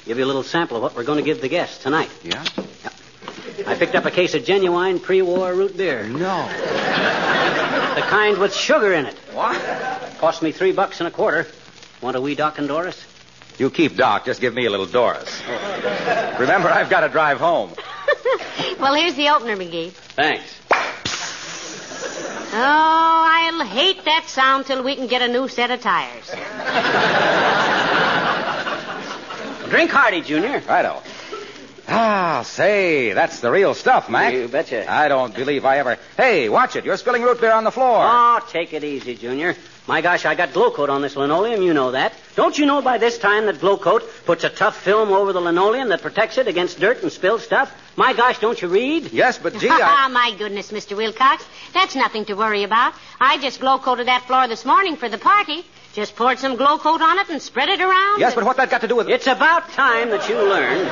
Give 0.06 0.18
you 0.18 0.26
a 0.26 0.26
little 0.26 0.42
sample 0.42 0.78
of 0.78 0.82
what 0.82 0.96
we're 0.96 1.04
going 1.04 1.20
to 1.20 1.24
give 1.24 1.42
the 1.42 1.48
guests 1.48 1.84
tonight. 1.84 2.10
Yeah? 2.24 2.44
I 3.68 3.76
picked 3.76 3.94
up 3.94 4.06
a 4.06 4.12
case 4.12 4.34
of 4.34 4.44
genuine 4.46 5.00
pre-war 5.00 5.54
root 5.54 5.78
beer. 5.78 6.08
No. 6.08 6.48
The 7.94 8.02
kind 8.02 8.40
with 8.40 8.56
sugar 8.56 8.94
in 8.94 9.06
it. 9.06 9.14
What? 9.34 9.62
Cost 10.18 10.42
me 10.42 10.52
three 10.52 10.72
bucks 10.72 11.02
and 11.02 11.08
a 11.08 11.12
quarter. 11.12 11.46
Want 12.02 12.16
a 12.18 12.22
wee 12.22 12.34
Doc 12.34 12.58
and 12.58 12.68
Doris? 12.68 13.06
You 13.60 13.70
keep 13.70 13.98
Doc. 13.98 14.24
Just 14.25 14.39
give 14.39 14.54
me 14.54 14.66
a 14.66 14.70
little 14.70 14.86
Doris. 14.86 15.42
Remember, 16.39 16.70
I've 16.70 16.89
got 16.89 17.01
to 17.01 17.10
drive 17.10 17.39
home. 17.39 17.74
well, 18.80 18.96
here's 18.96 19.16
the 19.16 19.28
opener, 19.30 19.58
McGee. 19.58 19.92
Thanks. 19.92 20.56
Oh, 22.51 23.25
I'll 23.28 23.66
hate 23.66 24.06
that 24.06 24.28
sound 24.28 24.66
till 24.66 24.82
we 24.82 24.96
can 24.96 25.08
get 25.08 25.22
a 25.22 25.28
new 25.28 25.50
set 25.50 25.72
of 25.72 25.82
tires. 25.82 26.25
Drink 29.70 29.92
hearty, 29.92 30.22
Junior. 30.22 30.63
Righto. 30.68 31.04
Ah, 31.88 32.44
say, 32.46 33.13
that's 33.13 33.42
the 33.42 33.51
real 33.51 33.74
stuff, 33.74 34.10
Mac. 34.10 34.34
You 34.34 34.48
betcha. 34.48 34.89
I 34.89 35.10
don't 35.10 35.36
believe 35.36 35.66
I 35.66 35.80
ever. 35.80 35.98
Hey, 36.16 36.48
watch 36.48 36.75
it. 36.75 36.86
You're 36.86 36.98
spilling 36.98 37.24
root 37.24 37.42
beer 37.42 37.51
on 37.51 37.66
the 37.66 37.72
floor. 37.72 38.00
Oh, 38.01 38.39
take 38.50 38.74
it 38.74 38.84
easy, 38.84 39.16
Junior. 39.16 39.56
My 39.88 40.02
gosh, 40.02 40.24
I 40.26 40.36
got 40.36 40.54
Glo-Coat 40.54 40.90
on 40.90 41.02
this 41.02 41.16
linoleum. 41.16 41.64
You 41.64 41.74
know 41.74 41.92
that. 41.92 42.14
Don't 42.36 42.56
you 42.58 42.68
know 42.68 42.82
by 42.82 43.00
this 43.00 43.18
time 43.18 43.48
that 43.48 43.60
Glo-Coat 43.60 44.04
puts 44.26 44.44
a 44.44 44.50
tough 44.50 44.78
film 44.78 45.10
over 45.12 45.34
the 45.34 45.42
linoleum 45.42 45.90
that 45.90 46.02
protects 46.04 46.38
it 46.38 46.48
against 46.48 46.80
dirt 46.80 47.02
and 47.02 47.12
spilled 47.12 47.42
stuff? 47.42 47.74
My 47.96 48.14
gosh, 48.14 48.38
don't 48.40 48.62
you 48.62 48.68
read? 48.68 49.12
Yes, 49.12 49.40
but 49.40 49.58
gee, 49.58 49.68
Ah, 49.70 50.06
I... 50.06 50.08
my 50.12 50.36
goodness, 50.38 50.72
Mr. 50.72 50.96
Wilcox. 50.96 51.44
That's 51.74 51.96
nothing 51.96 52.26
to 52.26 52.36
worry 52.36 52.64
about. 52.64 52.94
I 53.20 53.40
just 53.40 53.60
Glo-Coated 53.62 54.08
that 54.08 54.26
floor 54.28 54.48
this 54.48 54.64
morning 54.64 54.96
for 54.96 55.10
the 55.10 55.18
party. 55.18 55.66
Just 55.94 56.16
poured 56.16 56.38
some 56.38 56.56
Glo-Coat 56.56 57.02
on 57.02 57.18
it 57.18 57.30
and 57.30 57.42
spread 57.42 57.70
it 57.70 57.82
around. 57.82 58.20
Yes, 58.20 58.36
but 58.36 58.44
what 58.44 58.58
that 58.58 58.70
got 58.70 58.82
to 58.82 58.88
do 58.88 58.96
with... 58.96 59.10
It? 59.10 59.14
It's 59.14 59.28
about 59.28 59.70
time 59.72 60.12
that 60.12 60.30
you 60.30 60.36
learned 60.36 60.88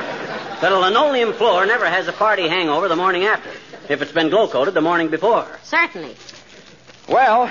that 0.60 0.72
a 0.72 0.76
linoleum 0.78 1.34
floor 1.34 1.64
never 1.66 1.86
has 1.88 2.08
a 2.08 2.12
party 2.12 2.48
hangover 2.48 2.88
the 2.88 2.96
morning 2.96 3.24
after. 3.24 3.48
If 3.88 4.02
it's 4.02 4.12
been 4.12 4.28
Glo-Coated 4.28 4.74
the 4.74 4.80
morning 4.80 5.08
before. 5.08 5.46
Certainly. 5.62 6.16
Well, 7.08 7.50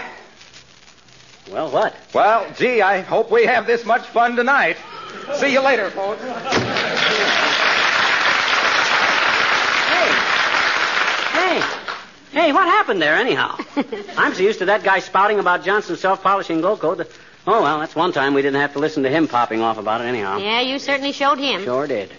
Well, 1.52 1.72
what? 1.72 1.96
well, 2.14 2.46
gee, 2.58 2.82
I 2.82 3.02
hope 3.02 3.32
we 3.32 3.46
have 3.46 3.66
this 3.68 3.86
much 3.86 4.06
fun 4.08 4.36
tonight. 4.36 4.78
See 5.36 5.52
you 5.52 5.62
later, 5.62 5.90
folks. 5.92 6.22
Hey, 9.88 10.12
hey, 11.40 11.62
Hey, 12.32 12.54
what 12.54 12.66
happened 12.66 13.02
there 13.02 13.16
anyhow? 13.16 13.58
I'm 14.18 14.34
so 14.34 14.44
used 14.44 14.60
to 14.60 14.66
that 14.66 14.84
guy 14.84 15.00
spouting 15.00 15.40
about 15.40 15.64
Johnson's 15.64 16.02
self-polishing 16.02 16.62
Glo-Coat 16.62 16.98
that 17.00 17.10
Oh, 17.50 17.62
well, 17.62 17.80
that's 17.80 17.96
one 17.96 18.12
time 18.12 18.34
we 18.34 18.42
didn't 18.42 18.60
have 18.60 18.74
to 18.74 18.80
listen 18.80 19.04
to 19.04 19.10
him 19.10 19.30
popping 19.30 19.62
off 19.62 19.78
about 19.78 20.02
it 20.02 20.04
anyhow. 20.04 20.38
Yeah, 20.38 20.60
you 20.60 20.80
certainly 20.80 21.14
showed 21.14 21.38
him. 21.40 21.64
Sure 21.64 21.88
did. 21.88 22.12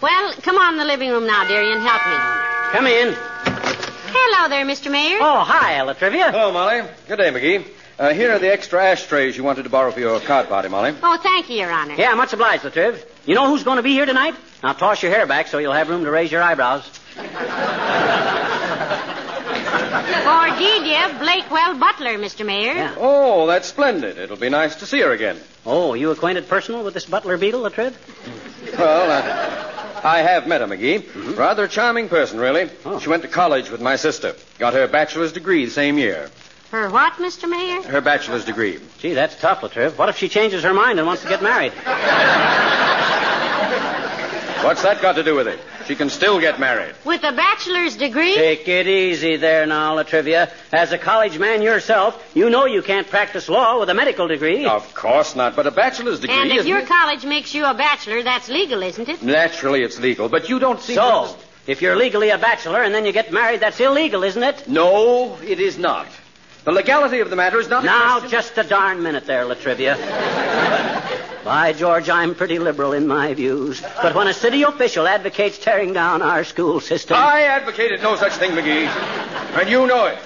Well, 0.00 0.34
come 0.42 0.58
on 0.58 0.72
in 0.74 0.78
the 0.78 0.84
living 0.84 1.10
room 1.10 1.28
now, 1.28 1.46
dearie, 1.46 1.70
and 1.72 1.80
help 1.80 2.02
me. 2.08 2.72
Come 2.72 2.86
in. 2.88 3.14
Hello 3.14 4.48
there, 4.48 4.66
Mr. 4.66 4.90
Mayor. 4.90 5.18
Oh, 5.20 5.44
hi, 5.44 5.80
La 5.82 5.92
Trivia. 5.92 6.32
Hello, 6.32 6.50
Molly. 6.52 6.82
Good 7.06 7.18
day, 7.18 7.30
McGee. 7.30 7.64
Uh, 8.02 8.12
here 8.12 8.32
are 8.32 8.40
the 8.40 8.52
extra 8.52 8.84
ashtrays 8.84 9.36
you 9.36 9.44
wanted 9.44 9.62
to 9.62 9.68
borrow 9.68 9.92
for 9.92 10.00
your 10.00 10.18
card 10.18 10.48
party, 10.48 10.68
Molly. 10.68 10.92
Oh, 11.04 11.16
thank 11.22 11.48
you, 11.48 11.58
Your 11.58 11.70
Honor. 11.70 11.94
Yeah, 11.94 12.12
much 12.16 12.32
obliged, 12.32 12.64
Latriv. 12.64 13.00
You 13.26 13.36
know 13.36 13.46
who's 13.46 13.62
going 13.62 13.76
to 13.76 13.82
be 13.84 13.92
here 13.92 14.06
tonight? 14.06 14.34
Now 14.60 14.72
toss 14.72 15.00
your 15.04 15.12
hair 15.12 15.24
back 15.24 15.46
so 15.46 15.58
you'll 15.58 15.72
have 15.72 15.88
room 15.88 16.02
to 16.02 16.10
raise 16.10 16.32
your 16.32 16.42
eyebrows. 16.42 16.82
Cordelia 20.24 21.16
Blakewell 21.20 21.78
Butler, 21.78 22.18
Mr. 22.18 22.44
Mayor. 22.44 22.74
Yeah. 22.74 22.96
Oh, 22.98 23.46
that's 23.46 23.68
splendid. 23.68 24.18
It'll 24.18 24.36
be 24.36 24.48
nice 24.48 24.74
to 24.76 24.86
see 24.86 24.98
her 24.98 25.12
again. 25.12 25.38
Oh, 25.64 25.94
you 25.94 26.10
acquainted 26.10 26.48
personal 26.48 26.82
with 26.82 26.94
this 26.94 27.06
butler 27.06 27.38
beetle, 27.38 27.60
Latriv? 27.62 27.94
Well, 28.76 29.10
uh, 29.12 30.00
I 30.02 30.22
have 30.22 30.48
met 30.48 30.60
her, 30.60 30.66
McGee. 30.66 31.38
Rather 31.38 31.62
a 31.62 31.68
charming 31.68 32.08
person, 32.08 32.40
really. 32.40 32.68
Oh. 32.84 32.98
She 32.98 33.08
went 33.08 33.22
to 33.22 33.28
college 33.28 33.70
with 33.70 33.80
my 33.80 33.94
sister. 33.94 34.34
Got 34.58 34.74
her 34.74 34.88
bachelor's 34.88 35.32
degree 35.32 35.66
the 35.66 35.70
same 35.70 35.98
year. 35.98 36.28
For 36.72 36.88
what, 36.88 37.12
Mr. 37.18 37.46
Mayor? 37.46 37.82
Her 37.82 38.00
bachelor's 38.00 38.46
degree. 38.46 38.80
Gee, 38.98 39.12
that's 39.12 39.36
tough, 39.38 39.60
Latriv. 39.60 39.98
What 39.98 40.08
if 40.08 40.16
she 40.16 40.30
changes 40.30 40.62
her 40.62 40.72
mind 40.72 40.98
and 40.98 41.06
wants 41.06 41.20
to 41.20 41.28
get 41.28 41.42
married? 41.42 41.70
What's 44.64 44.82
that 44.82 45.02
got 45.02 45.16
to 45.16 45.22
do 45.22 45.34
with 45.34 45.48
it? 45.48 45.60
She 45.86 45.94
can 45.94 46.08
still 46.08 46.40
get 46.40 46.58
married. 46.58 46.94
With 47.04 47.24
a 47.24 47.32
bachelor's 47.32 47.98
degree? 47.98 48.36
Take 48.36 48.66
it 48.68 48.86
easy 48.86 49.36
there 49.36 49.66
now, 49.66 49.96
Latrivia. 49.96 50.50
As 50.72 50.92
a 50.92 50.96
college 50.98 51.38
man 51.38 51.60
yourself, 51.60 52.30
you 52.34 52.48
know 52.48 52.64
you 52.64 52.80
can't 52.80 53.06
practice 53.06 53.50
law 53.50 53.78
with 53.78 53.90
a 53.90 53.94
medical 53.94 54.26
degree. 54.26 54.64
Of 54.64 54.94
course 54.94 55.36
not, 55.36 55.54
but 55.54 55.66
a 55.66 55.70
bachelor's 55.70 56.20
degree 56.20 56.36
is. 56.36 56.40
and 56.42 56.50
if 56.52 56.56
isn't 56.60 56.68
your 56.70 56.78
it? 56.78 56.88
college 56.88 57.26
makes 57.26 57.54
you 57.54 57.66
a 57.66 57.74
bachelor, 57.74 58.22
that's 58.22 58.48
legal, 58.48 58.82
isn't 58.82 59.10
it? 59.10 59.22
Naturally, 59.22 59.82
it's 59.82 60.00
legal, 60.00 60.30
but 60.30 60.48
you 60.48 60.58
don't 60.58 60.80
see. 60.80 60.94
So, 60.94 61.36
if 61.66 61.82
you're 61.82 61.96
legally 61.96 62.30
a 62.30 62.38
bachelor 62.38 62.82
and 62.82 62.94
then 62.94 63.04
you 63.04 63.12
get 63.12 63.30
married, 63.30 63.60
that's 63.60 63.78
illegal, 63.78 64.22
isn't 64.24 64.42
it? 64.42 64.66
No, 64.68 65.36
it 65.42 65.60
is 65.60 65.76
not. 65.76 66.06
The 66.64 66.70
legality 66.72 67.18
of 67.18 67.28
the 67.28 67.34
matter 67.36 67.58
is 67.58 67.68
not. 67.68 67.84
Now, 67.84 68.20
question- 68.20 68.30
just 68.30 68.56
a 68.56 68.62
darn 68.62 69.02
minute 69.02 69.26
there, 69.26 69.44
Latrivia. 69.44 69.96
By 71.44 71.72
George, 71.72 72.08
I'm 72.08 72.36
pretty 72.36 72.60
liberal 72.60 72.92
in 72.92 73.08
my 73.08 73.34
views. 73.34 73.82
But 74.00 74.14
when 74.14 74.28
a 74.28 74.32
city 74.32 74.62
official 74.62 75.08
advocates 75.08 75.58
tearing 75.58 75.92
down 75.92 76.22
our 76.22 76.44
school 76.44 76.78
system. 76.78 77.16
I 77.16 77.42
advocated 77.42 78.00
no 78.00 78.14
such 78.14 78.34
thing, 78.34 78.52
McGee. 78.52 78.86
And 79.58 79.68
you 79.68 79.88
know 79.88 80.06
it. 80.06 80.18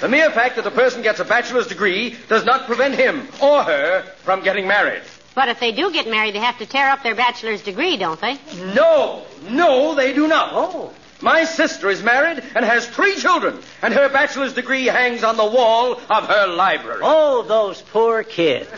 The 0.00 0.08
mere 0.08 0.30
fact 0.30 0.56
that 0.56 0.66
a 0.66 0.72
person 0.72 1.02
gets 1.02 1.20
a 1.20 1.24
bachelor's 1.24 1.68
degree 1.68 2.16
does 2.28 2.44
not 2.44 2.66
prevent 2.66 2.96
him 2.96 3.28
or 3.40 3.62
her 3.62 4.02
from 4.24 4.42
getting 4.42 4.66
married. 4.66 5.02
But 5.36 5.48
if 5.48 5.60
they 5.60 5.70
do 5.70 5.92
get 5.92 6.08
married, 6.08 6.34
they 6.34 6.40
have 6.40 6.58
to 6.58 6.66
tear 6.66 6.90
up 6.90 7.04
their 7.04 7.14
bachelor's 7.14 7.62
degree, 7.62 7.96
don't 7.96 8.20
they? 8.20 8.38
No, 8.74 9.22
no, 9.48 9.94
they 9.94 10.12
do 10.12 10.26
not. 10.26 10.50
Oh. 10.52 10.92
My 11.20 11.44
sister 11.44 11.88
is 11.88 12.02
married 12.02 12.42
and 12.54 12.64
has 12.64 12.86
three 12.86 13.14
children, 13.16 13.58
and 13.82 13.94
her 13.94 14.08
bachelor's 14.08 14.52
degree 14.52 14.86
hangs 14.86 15.24
on 15.24 15.36
the 15.36 15.44
wall 15.46 15.94
of 16.10 16.24
her 16.26 16.46
library. 16.48 17.00
Oh, 17.02 17.42
those 17.42 17.80
poor 17.80 18.22
kids. 18.22 18.68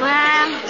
Well, 0.00 0.60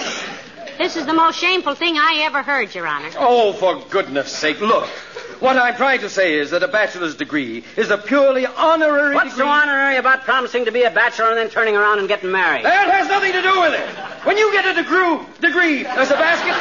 this 0.77 0.95
is 0.95 1.05
the 1.05 1.13
most 1.13 1.37
shameful 1.39 1.75
thing 1.75 1.97
I 1.97 2.21
ever 2.23 2.43
heard, 2.43 2.73
Your 2.73 2.87
Honor. 2.87 3.09
Oh, 3.17 3.53
for 3.53 3.83
goodness 3.89 4.31
sake, 4.31 4.61
look. 4.61 4.87
What 5.41 5.57
I'm 5.57 5.75
trying 5.75 6.01
to 6.01 6.09
say 6.09 6.37
is 6.37 6.51
that 6.51 6.61
a 6.61 6.67
bachelor's 6.67 7.15
degree 7.15 7.63
is 7.75 7.89
a 7.89 7.97
purely 7.97 8.45
honorary 8.45 9.15
What's 9.15 9.31
degree. 9.31 9.43
so 9.43 9.49
honorary 9.49 9.97
about 9.97 10.21
promising 10.21 10.65
to 10.65 10.71
be 10.71 10.83
a 10.83 10.91
bachelor 10.91 11.29
and 11.29 11.37
then 11.39 11.49
turning 11.49 11.75
around 11.75 11.97
and 11.97 12.07
getting 12.07 12.29
married? 12.31 12.63
That 12.63 12.91
has 12.91 13.07
nothing 13.07 13.31
to 13.31 13.41
do 13.41 13.59
with 13.59 13.73
it. 13.73 13.89
When 14.23 14.37
you 14.37 14.51
get 14.51 14.67
a 14.67 14.75
degree, 14.75 15.17
degree 15.41 15.83
as 15.87 16.11
a 16.11 16.13
basket, 16.13 16.53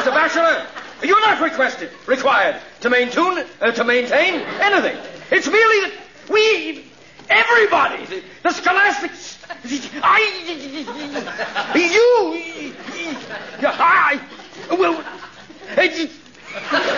as 0.00 0.06
a 0.06 0.10
bachelor, 0.10 0.66
you're 1.06 1.20
not 1.20 1.38
requested, 1.42 1.90
required 2.06 2.56
to 2.80 2.88
maintain, 2.88 3.44
uh, 3.60 3.70
to 3.72 3.84
maintain 3.84 4.40
anything. 4.40 4.96
It's 5.30 5.46
merely 5.46 5.90
that 5.90 5.92
we, 6.30 6.82
everybody, 7.28 8.06
the, 8.06 8.22
the 8.42 8.52
scholastics, 8.52 9.36
I, 10.02 10.20
you, 13.60 13.68
I, 13.68 14.18
will. 14.70 15.04
It- 16.56 16.96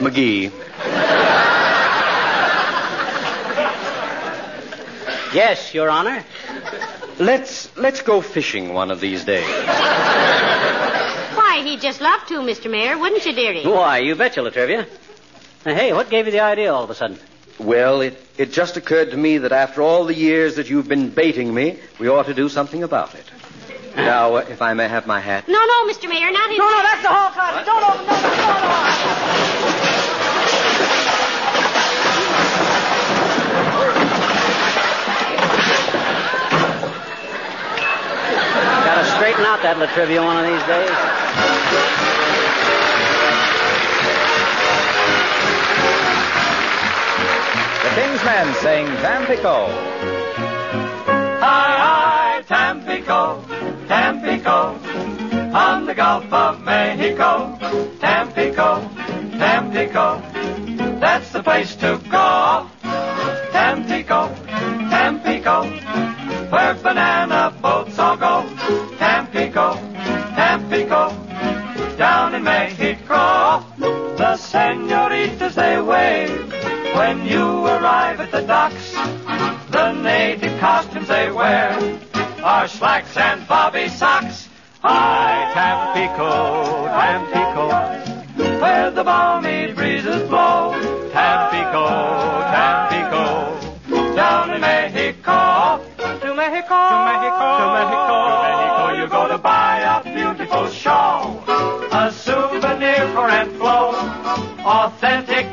McGee. 0.00 0.50
Yes, 5.34 5.74
Your 5.74 5.90
Honor. 5.90 6.24
Let's 7.18 7.74
let's 7.76 8.00
go 8.02 8.20
fishing 8.20 8.72
one 8.72 8.90
of 8.90 8.98
these 9.00 9.24
days. 9.24 9.46
Why, 11.36 11.60
he'd 11.62 11.80
just 11.80 12.00
love 12.00 12.26
to, 12.28 12.34
Mr. 12.38 12.70
Mayor, 12.70 12.98
wouldn't 12.98 13.24
you, 13.26 13.32
dearie? 13.34 13.62
Why, 13.62 13.98
you 13.98 14.14
betcha, 14.16 14.40
Latrivia. 14.40 14.86
Now, 15.66 15.74
hey, 15.74 15.92
what 15.92 16.08
gave 16.08 16.26
you 16.26 16.32
the 16.32 16.40
idea 16.40 16.72
all 16.72 16.82
of 16.82 16.90
a 16.90 16.94
sudden? 16.94 17.18
Well, 17.58 18.00
it, 18.00 18.16
it 18.38 18.52
just 18.52 18.78
occurred 18.78 19.10
to 19.10 19.16
me 19.18 19.36
that 19.38 19.52
after 19.52 19.82
all 19.82 20.04
the 20.06 20.14
years 20.14 20.56
that 20.56 20.70
you've 20.70 20.88
been 20.88 21.10
baiting 21.10 21.52
me, 21.52 21.78
we 21.98 22.08
ought 22.08 22.26
to 22.26 22.34
do 22.34 22.48
something 22.48 22.82
about 22.82 23.14
it. 23.14 23.26
Now, 23.96 24.36
uh, 24.36 24.46
if 24.48 24.62
I 24.62 24.74
may 24.74 24.88
have 24.88 25.06
my 25.06 25.20
hat. 25.20 25.48
No, 25.48 25.58
no, 25.58 25.92
Mr. 25.92 26.08
Mayor, 26.08 26.30
not 26.30 26.50
in. 26.50 26.58
No, 26.58 26.68
no, 26.70 26.82
that's 26.82 27.02
the 27.02 27.08
whole 27.08 27.30
closet. 27.30 27.66
Don't 27.66 27.82
open, 27.82 28.06
don't 28.06 28.24
open, 28.24 28.38
don't 28.38 28.64
open. 28.64 29.90
Gotta 38.84 39.04
straighten 39.16 39.44
out 39.44 39.62
that 39.62 39.76
Latrivia 39.76 40.24
one 40.24 40.38
of 40.38 40.46
these 40.46 40.66
days. 40.66 40.90
The 47.82 47.90
King's 47.96 48.24
Men 48.24 48.54
sing 48.62 48.86
Tampico. 49.02 49.66
Hi, 49.68 50.19
the 55.90 55.96
Gulf 55.96 56.32
of 56.32 56.64
Mexico. 56.64 57.49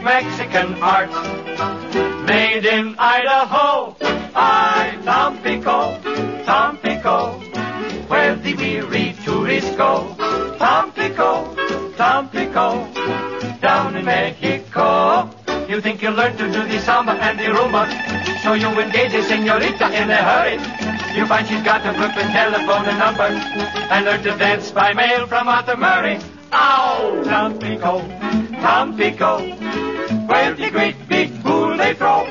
Mexican 0.04 0.76
art 0.82 1.12
made 2.26 2.66
in 2.66 2.96
Idaho. 2.98 3.96
I, 4.36 4.98
Tampico, 5.04 6.00
Tampico, 6.46 7.40
where 8.08 8.36
the 8.36 8.54
weary 8.56 9.16
tourists 9.24 9.76
go. 9.76 10.16
Tampico, 10.60 11.56
Tampico, 11.96 12.88
down 13.60 13.96
in 13.96 14.06
Mexico. 14.06 15.30
You 15.68 15.82
think 15.82 16.02
you'll 16.02 16.14
learn 16.14 16.38
to 16.38 16.46
do 16.52 16.64
the 16.66 16.80
samba 16.80 17.14
and 17.14 17.38
the 17.38 17.46
rumba, 17.46 17.84
so 18.42 18.54
you 18.54 18.68
engage 18.80 19.14
a 19.14 19.24
senorita 19.24 19.88
in 19.92 20.10
a 20.10 20.16
hurry. 20.16 20.58
You 21.18 21.26
find 21.26 21.48
she's 21.48 21.64
got 21.64 21.86
a 21.86 21.92
Brooklyn 21.94 22.28
telephone 22.28 22.86
and 22.86 23.00
number, 23.00 23.24
and 23.24 24.06
learn 24.06 24.24
to 24.24 24.38
dance 24.38 24.72
by 24.72 24.94
mail 24.94 25.28
from 25.28 25.48
Arthur 25.48 25.76
Murray. 25.76 26.20
Ow! 26.54 27.24
Tampico, 27.26 28.00
where 28.62 29.67
the 30.28 30.70
great 30.72 31.08
big 31.08 31.44
bull 31.44 31.78
they 31.78 31.94
throw. 31.94 32.26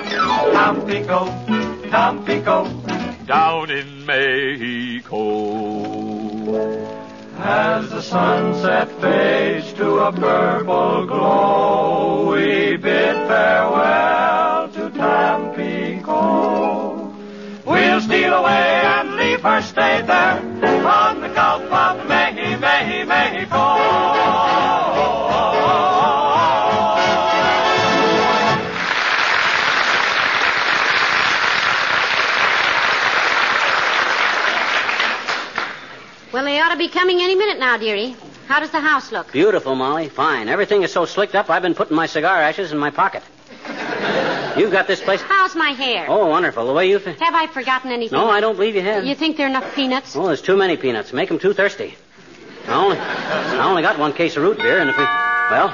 Tampico, 0.53 1.27
Tampico, 1.91 2.67
down 3.27 3.71
in 3.71 4.05
Mexico. 4.05 5.17
As 7.39 7.91
the 7.91 8.03
sunset 8.03 8.91
fades 9.01 9.73
to 9.75 9.99
a 9.99 10.13
purple 10.13 11.07
glow, 11.07 12.33
we 12.33 12.77
bid 12.77 13.17
farewell 13.29 14.69
to 14.71 14.91
Tampico. 14.91 16.17
We'll 17.65 18.01
steal 18.01 18.35
away 18.35 18.83
and 18.85 19.17
leave 19.17 19.43
her 19.43 19.63
stay 19.63 20.03
there 20.03 20.41
on 20.87 21.21
the 21.21 21.29
Well, 36.77 36.83
they 36.87 36.89
be 36.93 36.93
coming 36.93 37.23
any 37.23 37.35
minute 37.35 37.59
now, 37.59 37.79
dearie. 37.79 38.15
How 38.49 38.61
does 38.61 38.71
the 38.71 38.81
house 38.81 39.11
look? 39.11 39.33
Beautiful, 39.33 39.75
Molly. 39.75 40.11
Fine. 40.11 40.51
Everything 40.51 40.83
is 40.83 40.93
so 40.93 41.07
slicked 41.07 41.35
up, 41.35 41.49
I've 41.49 41.63
been 41.63 41.75
putting 41.75 41.97
my 41.97 42.05
cigar 42.05 42.37
ashes 42.43 42.71
in 42.71 42.77
my 42.77 42.91
pocket. 42.91 43.23
You've 44.59 44.73
got 44.73 44.87
this 44.87 45.01
place. 45.01 45.23
How's 45.23 45.55
my 45.57 45.71
hair? 45.71 46.05
Oh, 46.07 46.27
wonderful. 46.27 46.67
The 46.67 46.75
way 46.75 46.91
you. 46.91 46.99
Fi- 46.99 47.13
Have 47.13 47.35
I 47.35 47.47
forgotten 47.47 47.93
anything? 47.93 48.19
no, 48.19 48.29
I 48.29 48.41
don't 48.41 48.57
believe 48.57 48.75
you 48.75 48.83
have. 48.83 49.07
You 49.07 49.15
think 49.15 49.39
there 49.39 49.47
are 49.47 49.49
enough 49.49 49.75
peanuts? 49.75 50.15
Oh, 50.17 50.27
there's 50.27 50.43
too 50.43 50.55
many 50.59 50.77
peanuts. 50.77 51.15
Make 51.15 51.31
'em 51.31 51.39
too 51.39 51.55
thirsty. 51.55 51.97
I 52.69 52.75
only, 52.75 52.99
I 52.99 53.67
only 53.67 53.81
got 53.81 53.99
one 53.99 54.13
case 54.13 54.37
of 54.37 54.43
root 54.43 54.59
beer, 54.59 54.79
and 54.79 54.91
if 54.91 54.99
we, 54.99 55.05
well, 55.05 55.69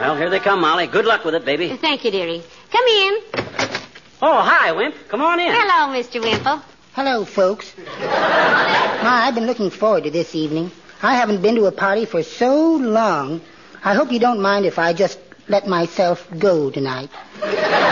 well, 0.00 0.16
here 0.16 0.30
they 0.30 0.40
come, 0.40 0.62
Molly. 0.62 0.88
Good 0.88 1.04
luck 1.04 1.24
with 1.24 1.36
it, 1.36 1.44
baby. 1.44 1.76
Thank 1.76 2.04
you, 2.04 2.10
dearie. 2.10 2.42
Come 2.72 2.86
in. 2.86 3.18
Oh, 4.20 4.40
hi, 4.42 4.72
Wimp. 4.72 4.96
Come 5.08 5.22
on 5.22 5.38
in. 5.38 5.52
Hello, 5.52 5.94
Mr. 5.96 6.20
Wimple. 6.20 6.60
Hello, 6.94 7.24
folks. 7.24 7.72
My, 9.02 9.26
I've 9.26 9.34
been 9.34 9.46
looking 9.46 9.70
forward 9.70 10.04
to 10.04 10.10
this 10.10 10.34
evening. 10.34 10.70
I 11.02 11.14
haven't 11.16 11.40
been 11.40 11.54
to 11.54 11.64
a 11.66 11.72
party 11.72 12.04
for 12.04 12.22
so 12.22 12.76
long. 12.76 13.40
I 13.82 13.94
hope 13.94 14.12
you 14.12 14.18
don't 14.18 14.42
mind 14.42 14.66
if 14.66 14.78
I 14.78 14.92
just 14.92 15.18
let 15.48 15.66
myself 15.66 16.26
go 16.38 16.70
tonight. 16.70 17.10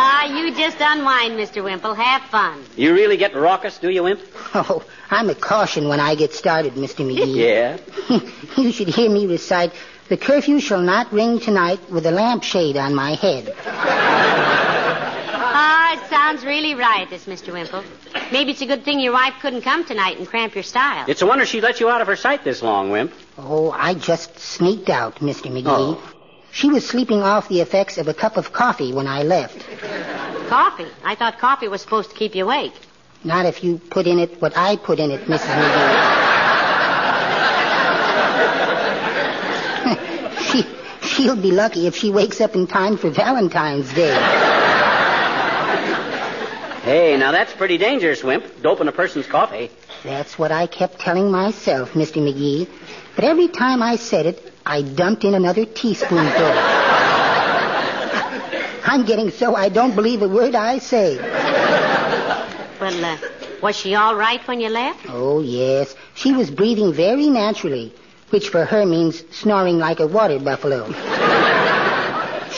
Ah, 0.00 0.24
you 0.26 0.54
just 0.54 0.76
unwind, 0.80 1.32
Mr. 1.34 1.62
Wimple. 1.62 1.94
Have 1.94 2.22
fun. 2.30 2.62
You 2.76 2.92
really 2.94 3.16
get 3.16 3.34
raucous, 3.34 3.78
do 3.78 3.88
you, 3.88 4.02
Wimp? 4.04 4.20
Oh, 4.54 4.84
I'm 5.10 5.30
a 5.30 5.34
caution 5.34 5.88
when 5.88 5.98
I 6.00 6.14
get 6.14 6.32
started, 6.32 6.74
Mr. 6.74 7.04
McGee. 7.08 7.36
Yeah. 7.36 7.78
you 8.62 8.72
should 8.72 8.88
hear 8.88 9.10
me 9.10 9.26
recite, 9.26 9.72
the 10.08 10.16
curfew 10.16 10.60
shall 10.60 10.82
not 10.82 11.12
ring 11.12 11.40
tonight 11.40 11.80
with 11.90 12.06
a 12.06 12.10
lampshade 12.10 12.76
on 12.76 12.94
my 12.94 13.14
head. 13.14 13.54
It 15.90 16.10
sounds 16.10 16.44
really 16.44 16.74
riotous, 16.74 17.24
Mr. 17.24 17.50
Wimple. 17.50 17.82
Maybe 18.30 18.50
it's 18.50 18.60
a 18.60 18.66
good 18.66 18.84
thing 18.84 19.00
your 19.00 19.14
wife 19.14 19.32
couldn't 19.40 19.62
come 19.62 19.86
tonight 19.86 20.18
and 20.18 20.28
cramp 20.28 20.54
your 20.54 20.62
style. 20.62 21.06
It's 21.08 21.22
a 21.22 21.26
wonder 21.26 21.46
she 21.46 21.62
let 21.62 21.80
you 21.80 21.88
out 21.88 22.02
of 22.02 22.06
her 22.08 22.16
sight 22.16 22.44
this 22.44 22.62
long, 22.62 22.90
Wimp. 22.90 23.14
Oh, 23.38 23.70
I 23.70 23.94
just 23.94 24.38
sneaked 24.38 24.90
out, 24.90 25.16
Mr. 25.20 25.50
McGee. 25.50 25.64
Oh. 25.66 26.14
She 26.50 26.68
was 26.68 26.86
sleeping 26.86 27.22
off 27.22 27.48
the 27.48 27.62
effects 27.62 27.96
of 27.96 28.06
a 28.06 28.12
cup 28.12 28.36
of 28.36 28.52
coffee 28.52 28.92
when 28.92 29.06
I 29.06 29.22
left. 29.22 29.66
Coffee? 30.50 30.88
I 31.04 31.14
thought 31.14 31.38
coffee 31.38 31.68
was 31.68 31.80
supposed 31.80 32.10
to 32.10 32.16
keep 32.16 32.34
you 32.34 32.44
awake. 32.44 32.74
Not 33.24 33.46
if 33.46 33.64
you 33.64 33.78
put 33.78 34.06
in 34.06 34.18
it 34.18 34.42
what 34.42 34.58
I 34.58 34.76
put 34.76 34.98
in 34.98 35.10
it, 35.10 35.22
Mrs. 35.22 35.38
McGee. 35.38 36.08
she, 40.52 40.66
she'll 41.08 41.40
be 41.40 41.50
lucky 41.50 41.86
if 41.86 41.96
she 41.96 42.10
wakes 42.10 42.42
up 42.42 42.54
in 42.54 42.66
time 42.66 42.98
for 42.98 43.08
Valentine's 43.08 43.90
Day. 43.94 44.57
Hey, 46.88 47.18
now 47.18 47.32
that's 47.32 47.52
pretty 47.52 47.76
dangerous, 47.76 48.24
Wimp. 48.24 48.62
Doping 48.62 48.88
a 48.88 48.92
person's 48.92 49.26
coffee. 49.26 49.70
That's 50.04 50.38
what 50.38 50.50
I 50.50 50.66
kept 50.66 50.98
telling 50.98 51.30
myself, 51.30 51.92
Mr. 51.92 52.16
McGee. 52.16 52.66
But 53.14 53.24
every 53.24 53.48
time 53.48 53.82
I 53.82 53.96
said 53.96 54.24
it, 54.24 54.54
I 54.64 54.80
dumped 54.80 55.22
in 55.24 55.34
another 55.34 55.66
teaspoonful. 55.66 56.16
I'm 58.90 59.04
getting 59.04 59.30
so 59.30 59.54
I 59.54 59.68
don't 59.68 59.94
believe 59.94 60.22
a 60.22 60.28
word 60.28 60.54
I 60.54 60.78
say. 60.78 61.18
Well, 62.80 63.04
uh, 63.04 63.18
was 63.62 63.76
she 63.76 63.94
all 63.94 64.14
right 64.16 64.40
when 64.48 64.58
you 64.58 64.70
left? 64.70 65.10
Oh, 65.10 65.42
yes. 65.42 65.94
She 66.14 66.32
was 66.32 66.50
breathing 66.50 66.94
very 66.94 67.28
naturally, 67.28 67.92
which 68.30 68.48
for 68.48 68.64
her 68.64 68.86
means 68.86 69.24
snoring 69.30 69.76
like 69.76 70.00
a 70.00 70.06
water 70.06 70.38
buffalo. 70.38 70.86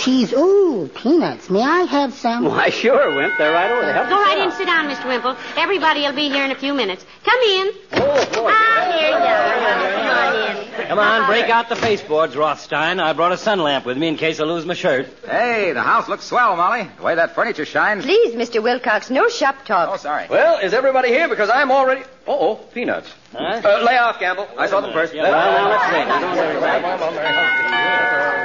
She's, 0.01 0.33
ooh, 0.33 0.89
peanuts. 0.95 1.51
May 1.51 1.63
I 1.63 1.83
have 1.83 2.15
some? 2.15 2.45
Why, 2.47 2.71
sure, 2.71 3.15
Wimp. 3.15 3.35
They're 3.39 3.53
right 3.53 3.71
over 3.71 3.83
there. 3.83 3.95
Go 4.09 4.23
right 4.23 4.39
in, 4.39 4.51
sit 4.53 4.67
down, 4.67 4.89
Mr. 4.89 5.07
Wimple. 5.07 5.37
Everybody 5.57 6.01
will 6.03 6.15
be 6.15 6.29
here 6.31 6.45
in 6.45 6.51
a 6.51 6.55
few 6.55 6.73
minutes. 6.75 7.05
Come 7.25 7.41
in. 7.41 7.73
Oh, 7.93 8.47
Ah, 8.51 8.97
here 8.99 9.09
you 9.11 9.15
are. 9.15 10.00
Come 10.11 10.19
on 10.19 10.57
in. 10.57 10.87
Come 10.89 10.99
on, 10.99 11.27
break 11.27 11.49
out 11.49 11.69
the 11.69 11.75
faceboards, 11.77 12.35
Rothstein. 12.37 12.99
I 12.99 13.13
brought 13.13 13.33
a 13.33 13.37
sun 13.37 13.61
lamp 13.61 13.87
with 13.87 13.97
me 13.97 14.09
in 14.09 14.17
case 14.17 14.41
I 14.41 14.45
lose 14.45 14.67
my 14.67 14.75
shirt. 14.75 15.07
Hey, 15.25 15.73
the 15.73 15.83
house 15.83 16.09
looks 16.09 16.25
swell, 16.25 16.57
Molly. 16.57 16.89
The 16.97 17.03
way 17.03 17.15
that 17.15 17.35
furniture 17.35 17.65
shines. 17.65 18.05
Please, 18.05 18.35
Mr. 18.35 18.63
Wilcox, 18.63 19.09
no 19.11 19.29
shop 19.29 19.65
talk. 19.65 19.89
Oh, 19.93 19.97
sorry. 19.97 20.27
Well, 20.29 20.59
is 20.59 20.75
everybody 20.75 21.09
here? 21.09 21.29
Because 21.29 21.49
I'm 21.49 21.71
already. 21.71 22.03
Oh, 22.27 22.39
oh, 22.51 22.55
peanuts. 22.57 23.13
Huh? 23.33 23.61
Uh, 23.65 23.85
lay 23.85 23.99
off, 23.99 24.19
Gamble. 24.19 24.49
I 24.59 24.67
saw 24.67 24.81
them 24.81 24.93
first. 24.93 25.15
Yeah, 25.15 25.23
well, 25.23 25.33
now 25.33 25.69
let's 25.71 25.93
wait. 25.93 26.07
Now, 26.09 26.97
don't 26.97 27.15
worry. 27.15 27.27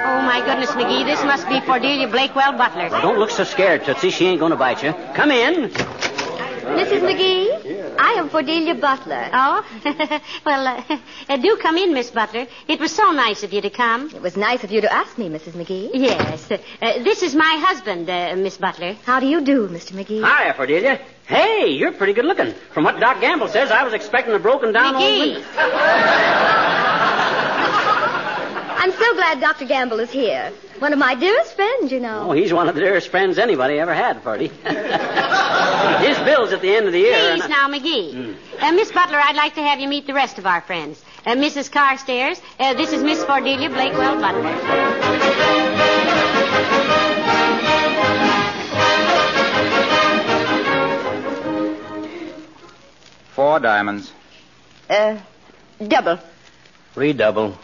Oh, 0.08 0.22
my 0.22 0.42
goodness, 0.46 0.70
McGee, 0.72 1.06
this 1.06 1.24
must 1.24 1.48
be 1.50 1.60
Cordelia 1.62 2.08
Blakewell 2.08 2.54
Butler. 2.58 2.90
Don't 2.90 3.18
look 3.18 3.32
so 3.32 3.44
scared, 3.44 3.84
Tootsie. 3.86 4.12
She 4.12 4.26
ain't 4.28 4.40
going 4.40 4.52
to 4.52 4.56
bite 4.58 4.84
you. 4.84 4.94
Come 5.14 5.32
in. 5.32 5.72
Mrs. 6.66 7.02
McGee, 7.02 7.85
I 7.98 8.14
am 8.20 8.30
Cordelia 8.30 8.76
Butler. 8.76 9.30
Oh? 9.34 9.64
well, 10.46 10.68
uh, 10.68 11.38
do 11.42 11.58
come 11.62 11.78
in, 11.78 11.94
Miss 11.94 12.12
Butler. 12.12 12.48
It 12.68 12.80
was 12.80 12.92
so 12.94 13.12
nice 13.12 13.44
of 13.44 13.54
you 13.54 13.62
to 13.62 13.70
come. 13.70 14.10
It 14.14 14.22
was 14.22 14.36
nice 14.38 14.64
of 14.64 14.72
you 14.72 14.82
to 14.82 14.92
ask 14.92 15.18
me, 15.18 15.30
Mrs. 15.30 15.54
McGee. 15.54 15.92
Yes. 15.94 16.52
Uh, 16.52 16.58
this 17.04 17.22
is 17.24 17.36
my 17.36 17.58
husband, 17.66 18.10
uh, 18.10 18.36
Miss 18.36 18.58
Butler. 18.58 18.94
How 19.06 19.20
do 19.20 19.28
you 19.28 19.42
do, 19.42 19.68
Mr. 19.68 19.92
McGee? 19.94 20.20
Hiya, 20.24 20.54
Cordelia. 20.54 21.00
Hey, 21.28 21.70
you're 21.70 21.94
pretty 21.94 22.14
good 22.14 22.26
looking. 22.26 22.54
From 22.74 22.84
what 22.84 23.00
Doc 23.00 23.20
Gamble 23.22 23.48
says, 23.48 23.72
I 23.72 23.84
was 23.84 23.94
expecting 23.94 24.34
a 24.36 24.40
broken 24.40 24.72
down 24.74 24.96
old 24.96 25.04
McGee. 25.04 25.36
window. 25.36 25.48
I'm 28.78 28.92
so 28.92 29.14
glad 29.16 29.40
Dr. 29.40 29.66
Gamble 29.66 30.00
is 30.00 30.12
here. 30.12 30.52
One 30.80 30.92
of 30.92 31.00
my 31.00 31.16
dearest 31.16 31.56
friends, 31.56 31.92
you 31.92 32.00
know. 32.02 32.28
Oh, 32.30 32.32
he's 32.34 32.52
one 32.52 32.68
of 32.68 32.76
the 32.76 32.82
dearest 32.82 33.08
friends 33.10 33.38
anybody 33.38 33.80
ever 33.80 33.94
had, 33.94 34.22
Ferdy. 34.22 34.48
His 36.08 36.18
bill's 36.20 36.52
at 36.52 36.62
the 36.62 36.76
end 36.76 36.88
of 36.88 36.92
the 36.94 37.00
year. 37.00 37.32
Please 37.32 37.44
and- 37.44 37.50
now, 37.50 37.68
McGee. 37.70 38.36
Uh, 38.60 38.72
Miss 38.74 38.92
Butler, 38.92 39.20
I'd 39.20 39.36
like 39.38 39.56
to 39.56 39.62
have 39.62 39.80
you 39.80 39.88
meet 39.88 40.06
the 40.06 40.14
rest 40.14 40.38
of 40.38 40.46
our 40.46 40.62
friends. 40.62 41.04
Uh, 41.26 41.36
Mrs. 41.36 41.72
Carstairs, 41.72 42.42
uh, 42.60 42.74
this 42.74 42.92
is 42.92 43.02
Miss 43.04 43.24
Cordelia 43.24 43.70
Blakewell 43.70 44.20
Butler. 44.20 45.56
Four 53.34 53.60
diamonds. 53.60 54.12
Uh, 54.90 55.18
double. 55.86 56.20
Redouble. 56.96 57.58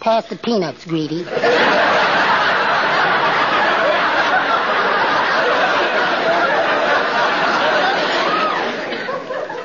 Pass 0.00 0.26
the 0.28 0.36
peanuts, 0.36 0.84
Greedy. 0.84 1.24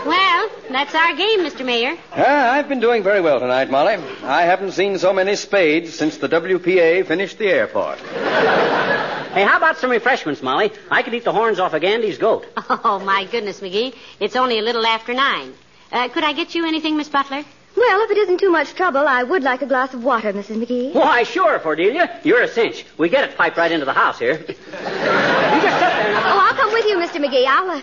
Well, 0.06 0.50
that's 0.70 0.94
our 0.94 1.16
game, 1.16 1.40
Mr. 1.40 1.66
Mayor. 1.66 1.96
Ah, 2.12 2.52
I've 2.52 2.68
been 2.68 2.82
doing 2.82 3.04
very 3.04 3.22
well 3.22 3.40
tonight, 3.40 3.70
Molly. 3.70 3.94
I 4.24 4.42
haven't 4.42 4.74
seen 4.74 4.98
so 4.98 5.14
many 5.14 5.36
spades 5.38 5.94
since 5.94 6.18
the 6.18 6.28
WPA 6.28 7.06
finished 7.08 7.38
the 7.38 7.48
airport. 7.48 8.00
Hey, 8.00 9.44
how 9.44 9.58
about 9.58 9.78
some 9.78 9.90
refreshments, 9.90 10.42
Molly? 10.42 10.72
I 10.92 11.04
could 11.04 11.14
eat 11.14 11.24
the 11.24 11.32
horns 11.32 11.58
off 11.60 11.74
of 11.74 11.82
Gandhi's 11.82 12.18
goat. 12.18 12.46
Oh, 12.86 13.00
my 13.00 13.26
goodness, 13.26 13.62
McGee. 13.62 13.96
It's 14.20 14.36
only 14.36 14.60
a 14.60 14.62
little 14.62 14.86
after 14.86 15.14
nine. 15.14 15.54
Uh, 15.92 16.10
could 16.10 16.24
I 16.26 16.34
get 16.34 16.54
you 16.54 16.66
anything, 16.68 16.98
Miss 16.98 17.08
Butler? 17.08 17.44
Well, 17.86 18.02
if 18.06 18.12
it 18.12 18.18
isn't 18.18 18.40
too 18.40 18.50
much 18.50 18.76
trouble, 18.76 19.06
I 19.06 19.24
would 19.24 19.44
like 19.44 19.62
a 19.62 19.66
glass 19.66 19.94
of 19.94 20.06
water, 20.06 20.32
Mrs. 20.32 20.56
McGee. 20.56 20.94
Why, 20.94 21.24
sure, 21.24 21.60
Cordelia. 21.60 22.18
You're 22.24 22.42
a 22.42 22.48
cinch. 22.48 22.86
We 22.98 23.10
get 23.10 23.30
it 23.30 23.36
piped 23.36 23.58
right 23.58 23.70
into 23.70 23.84
the 23.86 23.92
house 23.92 24.20
here. 24.20 24.36
you 24.40 24.40
just 24.40 24.56
sit 24.56 24.64
there 24.72 26.14
now. 26.14 26.24
Oh, 26.26 26.48
I'll 26.48 26.56
come 26.56 26.72
with 26.72 26.86
you, 26.86 26.96
Mr. 26.96 27.22
McGee. 27.22 27.46
I'll, 27.46 27.70
uh, 27.72 27.82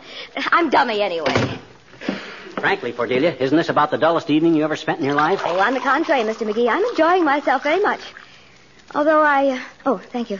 I'm 0.52 0.70
dummy 0.70 1.02
anyway. 1.02 1.58
Frankly, 2.54 2.92
Cordelia, 2.92 3.36
isn't 3.38 3.54
this 3.54 3.68
about 3.68 3.90
the 3.90 3.98
dullest 3.98 4.30
evening 4.30 4.54
you 4.54 4.64
ever 4.64 4.74
spent 4.74 5.00
in 5.00 5.04
your 5.04 5.14
life? 5.14 5.42
Oh, 5.44 5.60
on 5.60 5.74
the 5.74 5.80
contrary, 5.80 6.22
Mr. 6.22 6.50
McGee, 6.50 6.70
I'm 6.70 6.82
enjoying 6.82 7.22
myself 7.22 7.62
very 7.62 7.82
much. 7.82 8.00
Although 8.94 9.20
I, 9.20 9.48
uh, 9.48 9.60
oh, 9.84 9.98
thank 9.98 10.30
you. 10.30 10.38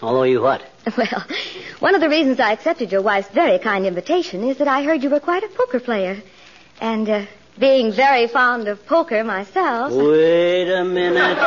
Although 0.00 0.24
you 0.24 0.40
what? 0.40 0.62
Well, 0.96 1.24
one 1.80 1.94
of 1.94 2.00
the 2.00 2.08
reasons 2.08 2.40
I 2.40 2.52
accepted 2.52 2.90
your 2.90 3.02
wife's 3.02 3.28
very 3.28 3.58
kind 3.58 3.84
invitation 3.84 4.42
is 4.42 4.56
that 4.56 4.68
I 4.68 4.82
heard 4.82 5.02
you 5.02 5.10
were 5.10 5.20
quite 5.20 5.44
a 5.44 5.48
poker 5.48 5.80
player. 5.80 6.22
And, 6.80 7.08
uh, 7.08 7.26
being 7.62 7.92
very 7.92 8.26
fond 8.26 8.66
of 8.66 8.84
poker 8.86 9.22
myself. 9.22 9.92
Wait 9.92 10.68
a 10.68 10.84
minute. 10.84 11.38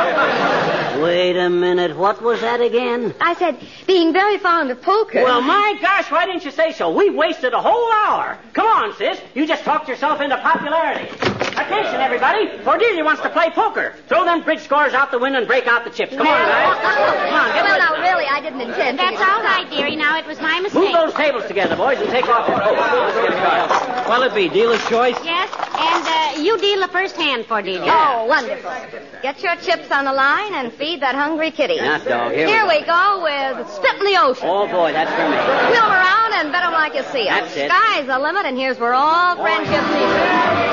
Wait 1.02 1.36
a 1.36 1.50
minute. 1.50 1.94
What 1.94 2.22
was 2.22 2.40
that 2.40 2.62
again? 2.62 3.14
I 3.20 3.34
said, 3.34 3.58
being 3.86 4.14
very 4.14 4.38
fond 4.38 4.70
of 4.70 4.80
poker. 4.80 5.22
Well, 5.22 5.42
my 5.42 5.76
gosh, 5.82 6.10
why 6.10 6.24
didn't 6.24 6.46
you 6.46 6.52
say 6.52 6.72
so? 6.72 6.90
We've 6.90 7.14
wasted 7.14 7.52
a 7.52 7.60
whole 7.60 7.92
hour. 7.92 8.38
Come 8.54 8.66
on, 8.66 8.96
sis. 8.96 9.20
You 9.34 9.46
just 9.46 9.62
talked 9.64 9.90
yourself 9.90 10.22
into 10.22 10.38
popularity. 10.38 11.06
Attention, 11.52 12.00
everybody. 12.00 12.48
Cordelia 12.64 13.04
wants 13.04 13.20
to 13.20 13.28
play 13.28 13.50
poker. 13.50 13.94
Throw 14.08 14.24
them 14.24 14.42
bridge 14.42 14.60
scores 14.60 14.94
out 14.94 15.10
the 15.10 15.18
window 15.18 15.40
and 15.40 15.46
break 15.46 15.66
out 15.66 15.84
the 15.84 15.90
chips. 15.90 16.16
Come 16.16 16.26
on, 16.26 16.48
guys. 16.48 16.80
Come 16.80 17.34
on, 17.34 17.52
get 17.52 17.64
well, 17.64 17.95
didn't 18.46 18.60
intend 18.60 18.98
to. 18.98 19.04
That's 19.04 19.20
all 19.20 19.42
right, 19.42 19.68
dearie. 19.70 19.96
Now, 19.96 20.18
it 20.18 20.26
was 20.26 20.40
my 20.40 20.60
mistake. 20.60 20.82
Move 20.82 20.92
those 20.92 21.14
tables 21.14 21.44
together, 21.46 21.74
boys, 21.76 21.98
and 21.98 22.08
take 22.10 22.28
off 22.28 22.46
your 22.48 22.58
coats. 22.60 24.08
What'll 24.08 24.24
it 24.30 24.34
be? 24.34 24.48
Dealer's 24.48 24.84
choice? 24.88 25.16
Yes, 25.24 25.50
and 25.74 26.38
uh, 26.38 26.42
you 26.42 26.56
deal 26.58 26.80
the 26.80 26.88
first 26.88 27.16
hand, 27.16 27.42
for 27.42 27.56
Cordelia. 27.56 27.90
Oh, 27.92 28.26
wonderful. 28.26 28.70
Get 29.22 29.42
your 29.42 29.56
chips 29.56 29.90
on 29.90 30.04
the 30.04 30.12
line 30.12 30.54
and 30.54 30.72
feed 30.72 31.00
that 31.02 31.14
hungry 31.14 31.50
kitty. 31.50 31.74
Yes, 31.74 32.04
dog. 32.04 32.32
Here 32.32 32.46
we 32.46 32.52
Here 32.52 32.62
go. 32.62 32.68
we 32.68 32.84
go 32.86 33.22
with 33.26 33.68
Spit 33.70 33.94
in 33.98 34.04
the 34.06 34.20
Ocean. 34.20 34.46
Oh, 34.48 34.66
boy, 34.68 34.92
that's 34.92 35.10
for 35.10 35.26
me. 35.26 35.36
Wheel 35.72 35.82
'em 35.82 35.90
around 35.90 36.32
and 36.34 36.52
bet 36.52 36.62
'em 36.62 36.72
like 36.72 36.94
you 36.94 37.02
see 37.10 37.26
'em. 37.28 37.34
That's 37.44 37.56
it. 37.56 37.70
Sky's 37.70 38.06
the 38.06 38.18
limit, 38.18 38.46
and 38.46 38.56
here's 38.56 38.78
where 38.78 38.94
all 38.94 39.36
friendship 39.36 39.82
meets. 39.90 40.65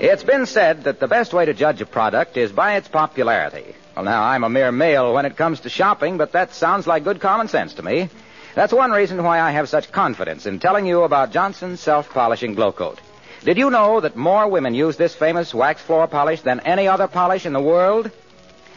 It's 0.00 0.22
been 0.22 0.46
said 0.46 0.84
that 0.84 1.00
the 1.00 1.08
best 1.08 1.32
way 1.34 1.44
to 1.44 1.52
judge 1.52 1.80
a 1.80 1.86
product 1.86 2.36
is 2.36 2.52
by 2.52 2.76
its 2.76 2.86
popularity. 2.86 3.74
Well, 3.96 4.04
now, 4.04 4.22
I'm 4.22 4.44
a 4.44 4.48
mere 4.48 4.70
male 4.70 5.12
when 5.12 5.26
it 5.26 5.36
comes 5.36 5.58
to 5.60 5.68
shopping, 5.68 6.18
but 6.18 6.30
that 6.32 6.54
sounds 6.54 6.86
like 6.86 7.02
good 7.02 7.18
common 7.20 7.48
sense 7.48 7.74
to 7.74 7.82
me. 7.82 8.08
That's 8.54 8.72
one 8.72 8.92
reason 8.92 9.20
why 9.24 9.40
I 9.40 9.50
have 9.50 9.68
such 9.68 9.90
confidence 9.90 10.46
in 10.46 10.60
telling 10.60 10.86
you 10.86 11.02
about 11.02 11.32
Johnson's 11.32 11.80
self-polishing 11.80 12.54
Glo-Coat. 12.54 13.00
Did 13.42 13.58
you 13.58 13.70
know 13.70 13.98
that 13.98 14.14
more 14.14 14.46
women 14.46 14.72
use 14.72 14.96
this 14.96 15.16
famous 15.16 15.52
wax 15.52 15.82
floor 15.82 16.06
polish 16.06 16.42
than 16.42 16.60
any 16.60 16.86
other 16.86 17.08
polish 17.08 17.44
in 17.44 17.52
the 17.52 17.60
world? 17.60 18.08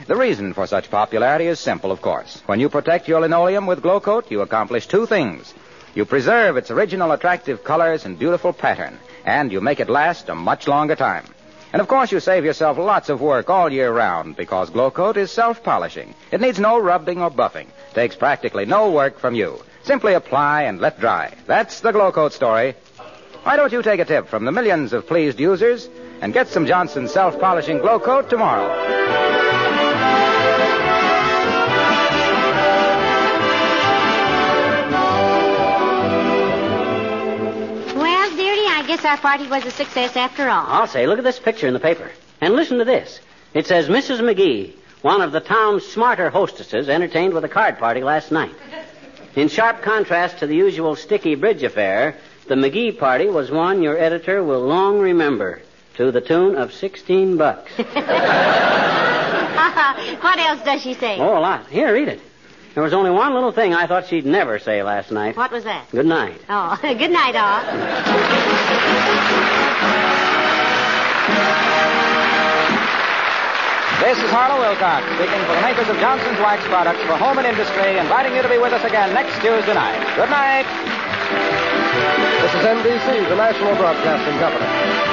The 0.08 0.16
reason 0.16 0.54
for 0.56 0.66
such 0.66 0.90
popularity 0.90 1.46
is 1.46 1.60
simple, 1.60 1.92
of 1.92 2.02
course. 2.02 2.42
When 2.48 2.60
you 2.60 2.68
protect 2.68 3.08
your 3.08 3.22
linoleum 3.22 3.68
with 3.68 3.84
Glo-Coat, 3.84 4.32
you 4.32 4.42
accomplish 4.42 4.88
two 4.88 5.06
things. 5.06 5.54
You 5.94 6.04
preserve 6.06 6.58
its 6.58 6.72
original 6.72 7.12
attractive 7.12 7.64
colors 7.64 8.06
and 8.06 8.18
beautiful 8.18 8.54
pattern, 8.54 8.98
and 9.26 9.52
you 9.52 9.62
make 9.62 9.80
it 9.80 9.90
last 9.90 10.30
a 10.30 10.36
much 10.36 10.68
longer 10.68 10.96
time. 10.96 11.26
And 11.74 11.82
of 11.82 11.88
course, 11.88 12.12
you 12.12 12.20
save 12.20 12.44
yourself 12.44 12.78
lots 12.78 13.10
of 13.10 13.22
work 13.22 13.50
all 13.50 13.72
year 13.72 13.92
round 13.92 14.36
because 14.36 14.70
Glo-Coat 14.70 15.16
is 15.16 15.32
self-polishing. 15.32 16.14
It 16.32 16.42
needs 16.42 16.60
no 16.60 16.78
rubbing 16.78 17.22
or 17.22 17.32
buffing. 17.32 17.68
Takes 17.94 18.16
practically 18.16 18.66
no 18.66 18.92
work 18.92 19.20
from 19.20 19.36
you. 19.36 19.64
Simply 19.84 20.14
apply 20.14 20.64
and 20.64 20.82
let 20.82 21.00
dry. 21.00 21.34
That's 21.48 21.80
the 21.80 21.92
Glo-Coat 21.92 22.34
story. 22.34 22.76
Why 23.44 23.56
don't 23.56 23.72
you 23.72 23.82
take 23.82 24.00
a 24.00 24.06
tip 24.06 24.28
from 24.28 24.46
the 24.46 24.52
millions 24.52 24.94
of 24.94 25.08
pleased 25.08 25.40
users 25.40 25.90
and 26.22 26.34
get 26.34 26.50
some 26.50 26.68
Johnson 26.68 27.08
self-polishing 27.08 27.80
Glo-Coat 27.80 28.30
tomorrow? 28.30 28.68
Guess 39.02 39.10
our 39.10 39.18
party 39.18 39.48
was 39.48 39.66
a 39.66 39.72
success 39.72 40.16
after 40.16 40.48
all. 40.48 40.66
I'll 40.68 40.86
say, 40.88 41.08
look 41.08 41.18
at 41.18 41.24
this 41.24 41.40
picture 41.40 41.66
in 41.68 41.74
the 41.74 41.80
paper. 41.80 42.12
And 42.40 42.54
listen 42.54 42.78
to 42.78 42.86
this. 42.86 43.20
It 43.54 43.66
says 43.66 43.88
Mrs. 43.88 44.20
McGee, 44.20 44.76
one 45.02 45.22
of 45.22 45.32
the 45.32 45.40
town's 45.40 45.86
smarter 45.86 46.30
hostesses, 46.30 46.88
entertained 46.88 47.34
with 47.34 47.44
a 47.44 47.50
card 47.50 47.80
party 47.80 48.04
last 48.04 48.32
night. 48.32 48.54
In 49.36 49.48
sharp 49.48 49.82
contrast 49.82 50.40
to 50.40 50.48
the 50.48 50.56
usual 50.56 50.96
sticky 50.96 51.36
bridge 51.36 51.64
affair, 51.64 52.18
the 52.48 52.56
McGee 52.56 52.98
party 53.00 53.28
was 53.28 53.50
one 53.50 53.82
your 53.82 53.98
editor 53.98 54.44
will 54.44 54.62
long 54.62 55.00
remember, 55.00 55.62
to 55.96 56.12
the 56.12 56.22
tune 56.22 56.56
of 56.56 56.74
16 56.74 57.38
bucks. 57.38 57.72
what 57.78 57.88
else 60.38 60.62
does 60.64 60.82
she 60.82 60.94
say? 60.96 61.18
Oh, 61.18 61.38
a 61.38 61.40
lot. 61.40 61.68
Here, 61.68 61.94
read 61.94 62.10
it. 62.10 62.20
There 62.74 62.84
was 62.84 62.94
only 62.94 63.12
one 63.12 63.34
little 63.34 63.52
thing 63.52 63.74
I 63.74 63.88
thought 63.88 64.08
she'd 64.08 64.26
never 64.26 64.60
say 64.60 64.84
last 64.84 65.12
night. 65.12 65.36
What 65.36 65.52
was 65.52 65.66
that? 65.66 65.90
Good 65.92 66.06
night. 66.06 66.40
Oh, 66.50 66.78
good 66.82 67.12
night, 67.12 67.36
all. 67.36 68.81
This 74.02 74.18
is 74.18 74.32
Harlow 74.34 74.58
Wilcox 74.58 75.06
speaking 75.14 75.38
for 75.46 75.54
the 75.54 75.62
makers 75.62 75.88
of 75.88 75.96
Johnson's 76.02 76.40
Wax 76.40 76.66
Products 76.66 77.02
for 77.06 77.14
Home 77.22 77.38
and 77.38 77.46
Industry, 77.46 78.00
inviting 78.00 78.34
you 78.34 78.42
to 78.42 78.50
be 78.50 78.58
with 78.58 78.74
us 78.74 78.84
again 78.84 79.14
next 79.14 79.36
Tuesday 79.46 79.76
night. 79.78 80.02
Good 80.18 80.32
night. 80.34 80.66
This 82.42 82.50
is 82.50 82.66
NBC, 82.66 83.30
the 83.30 83.36
national 83.36 83.76
broadcasting 83.76 84.40
company. 84.40 85.11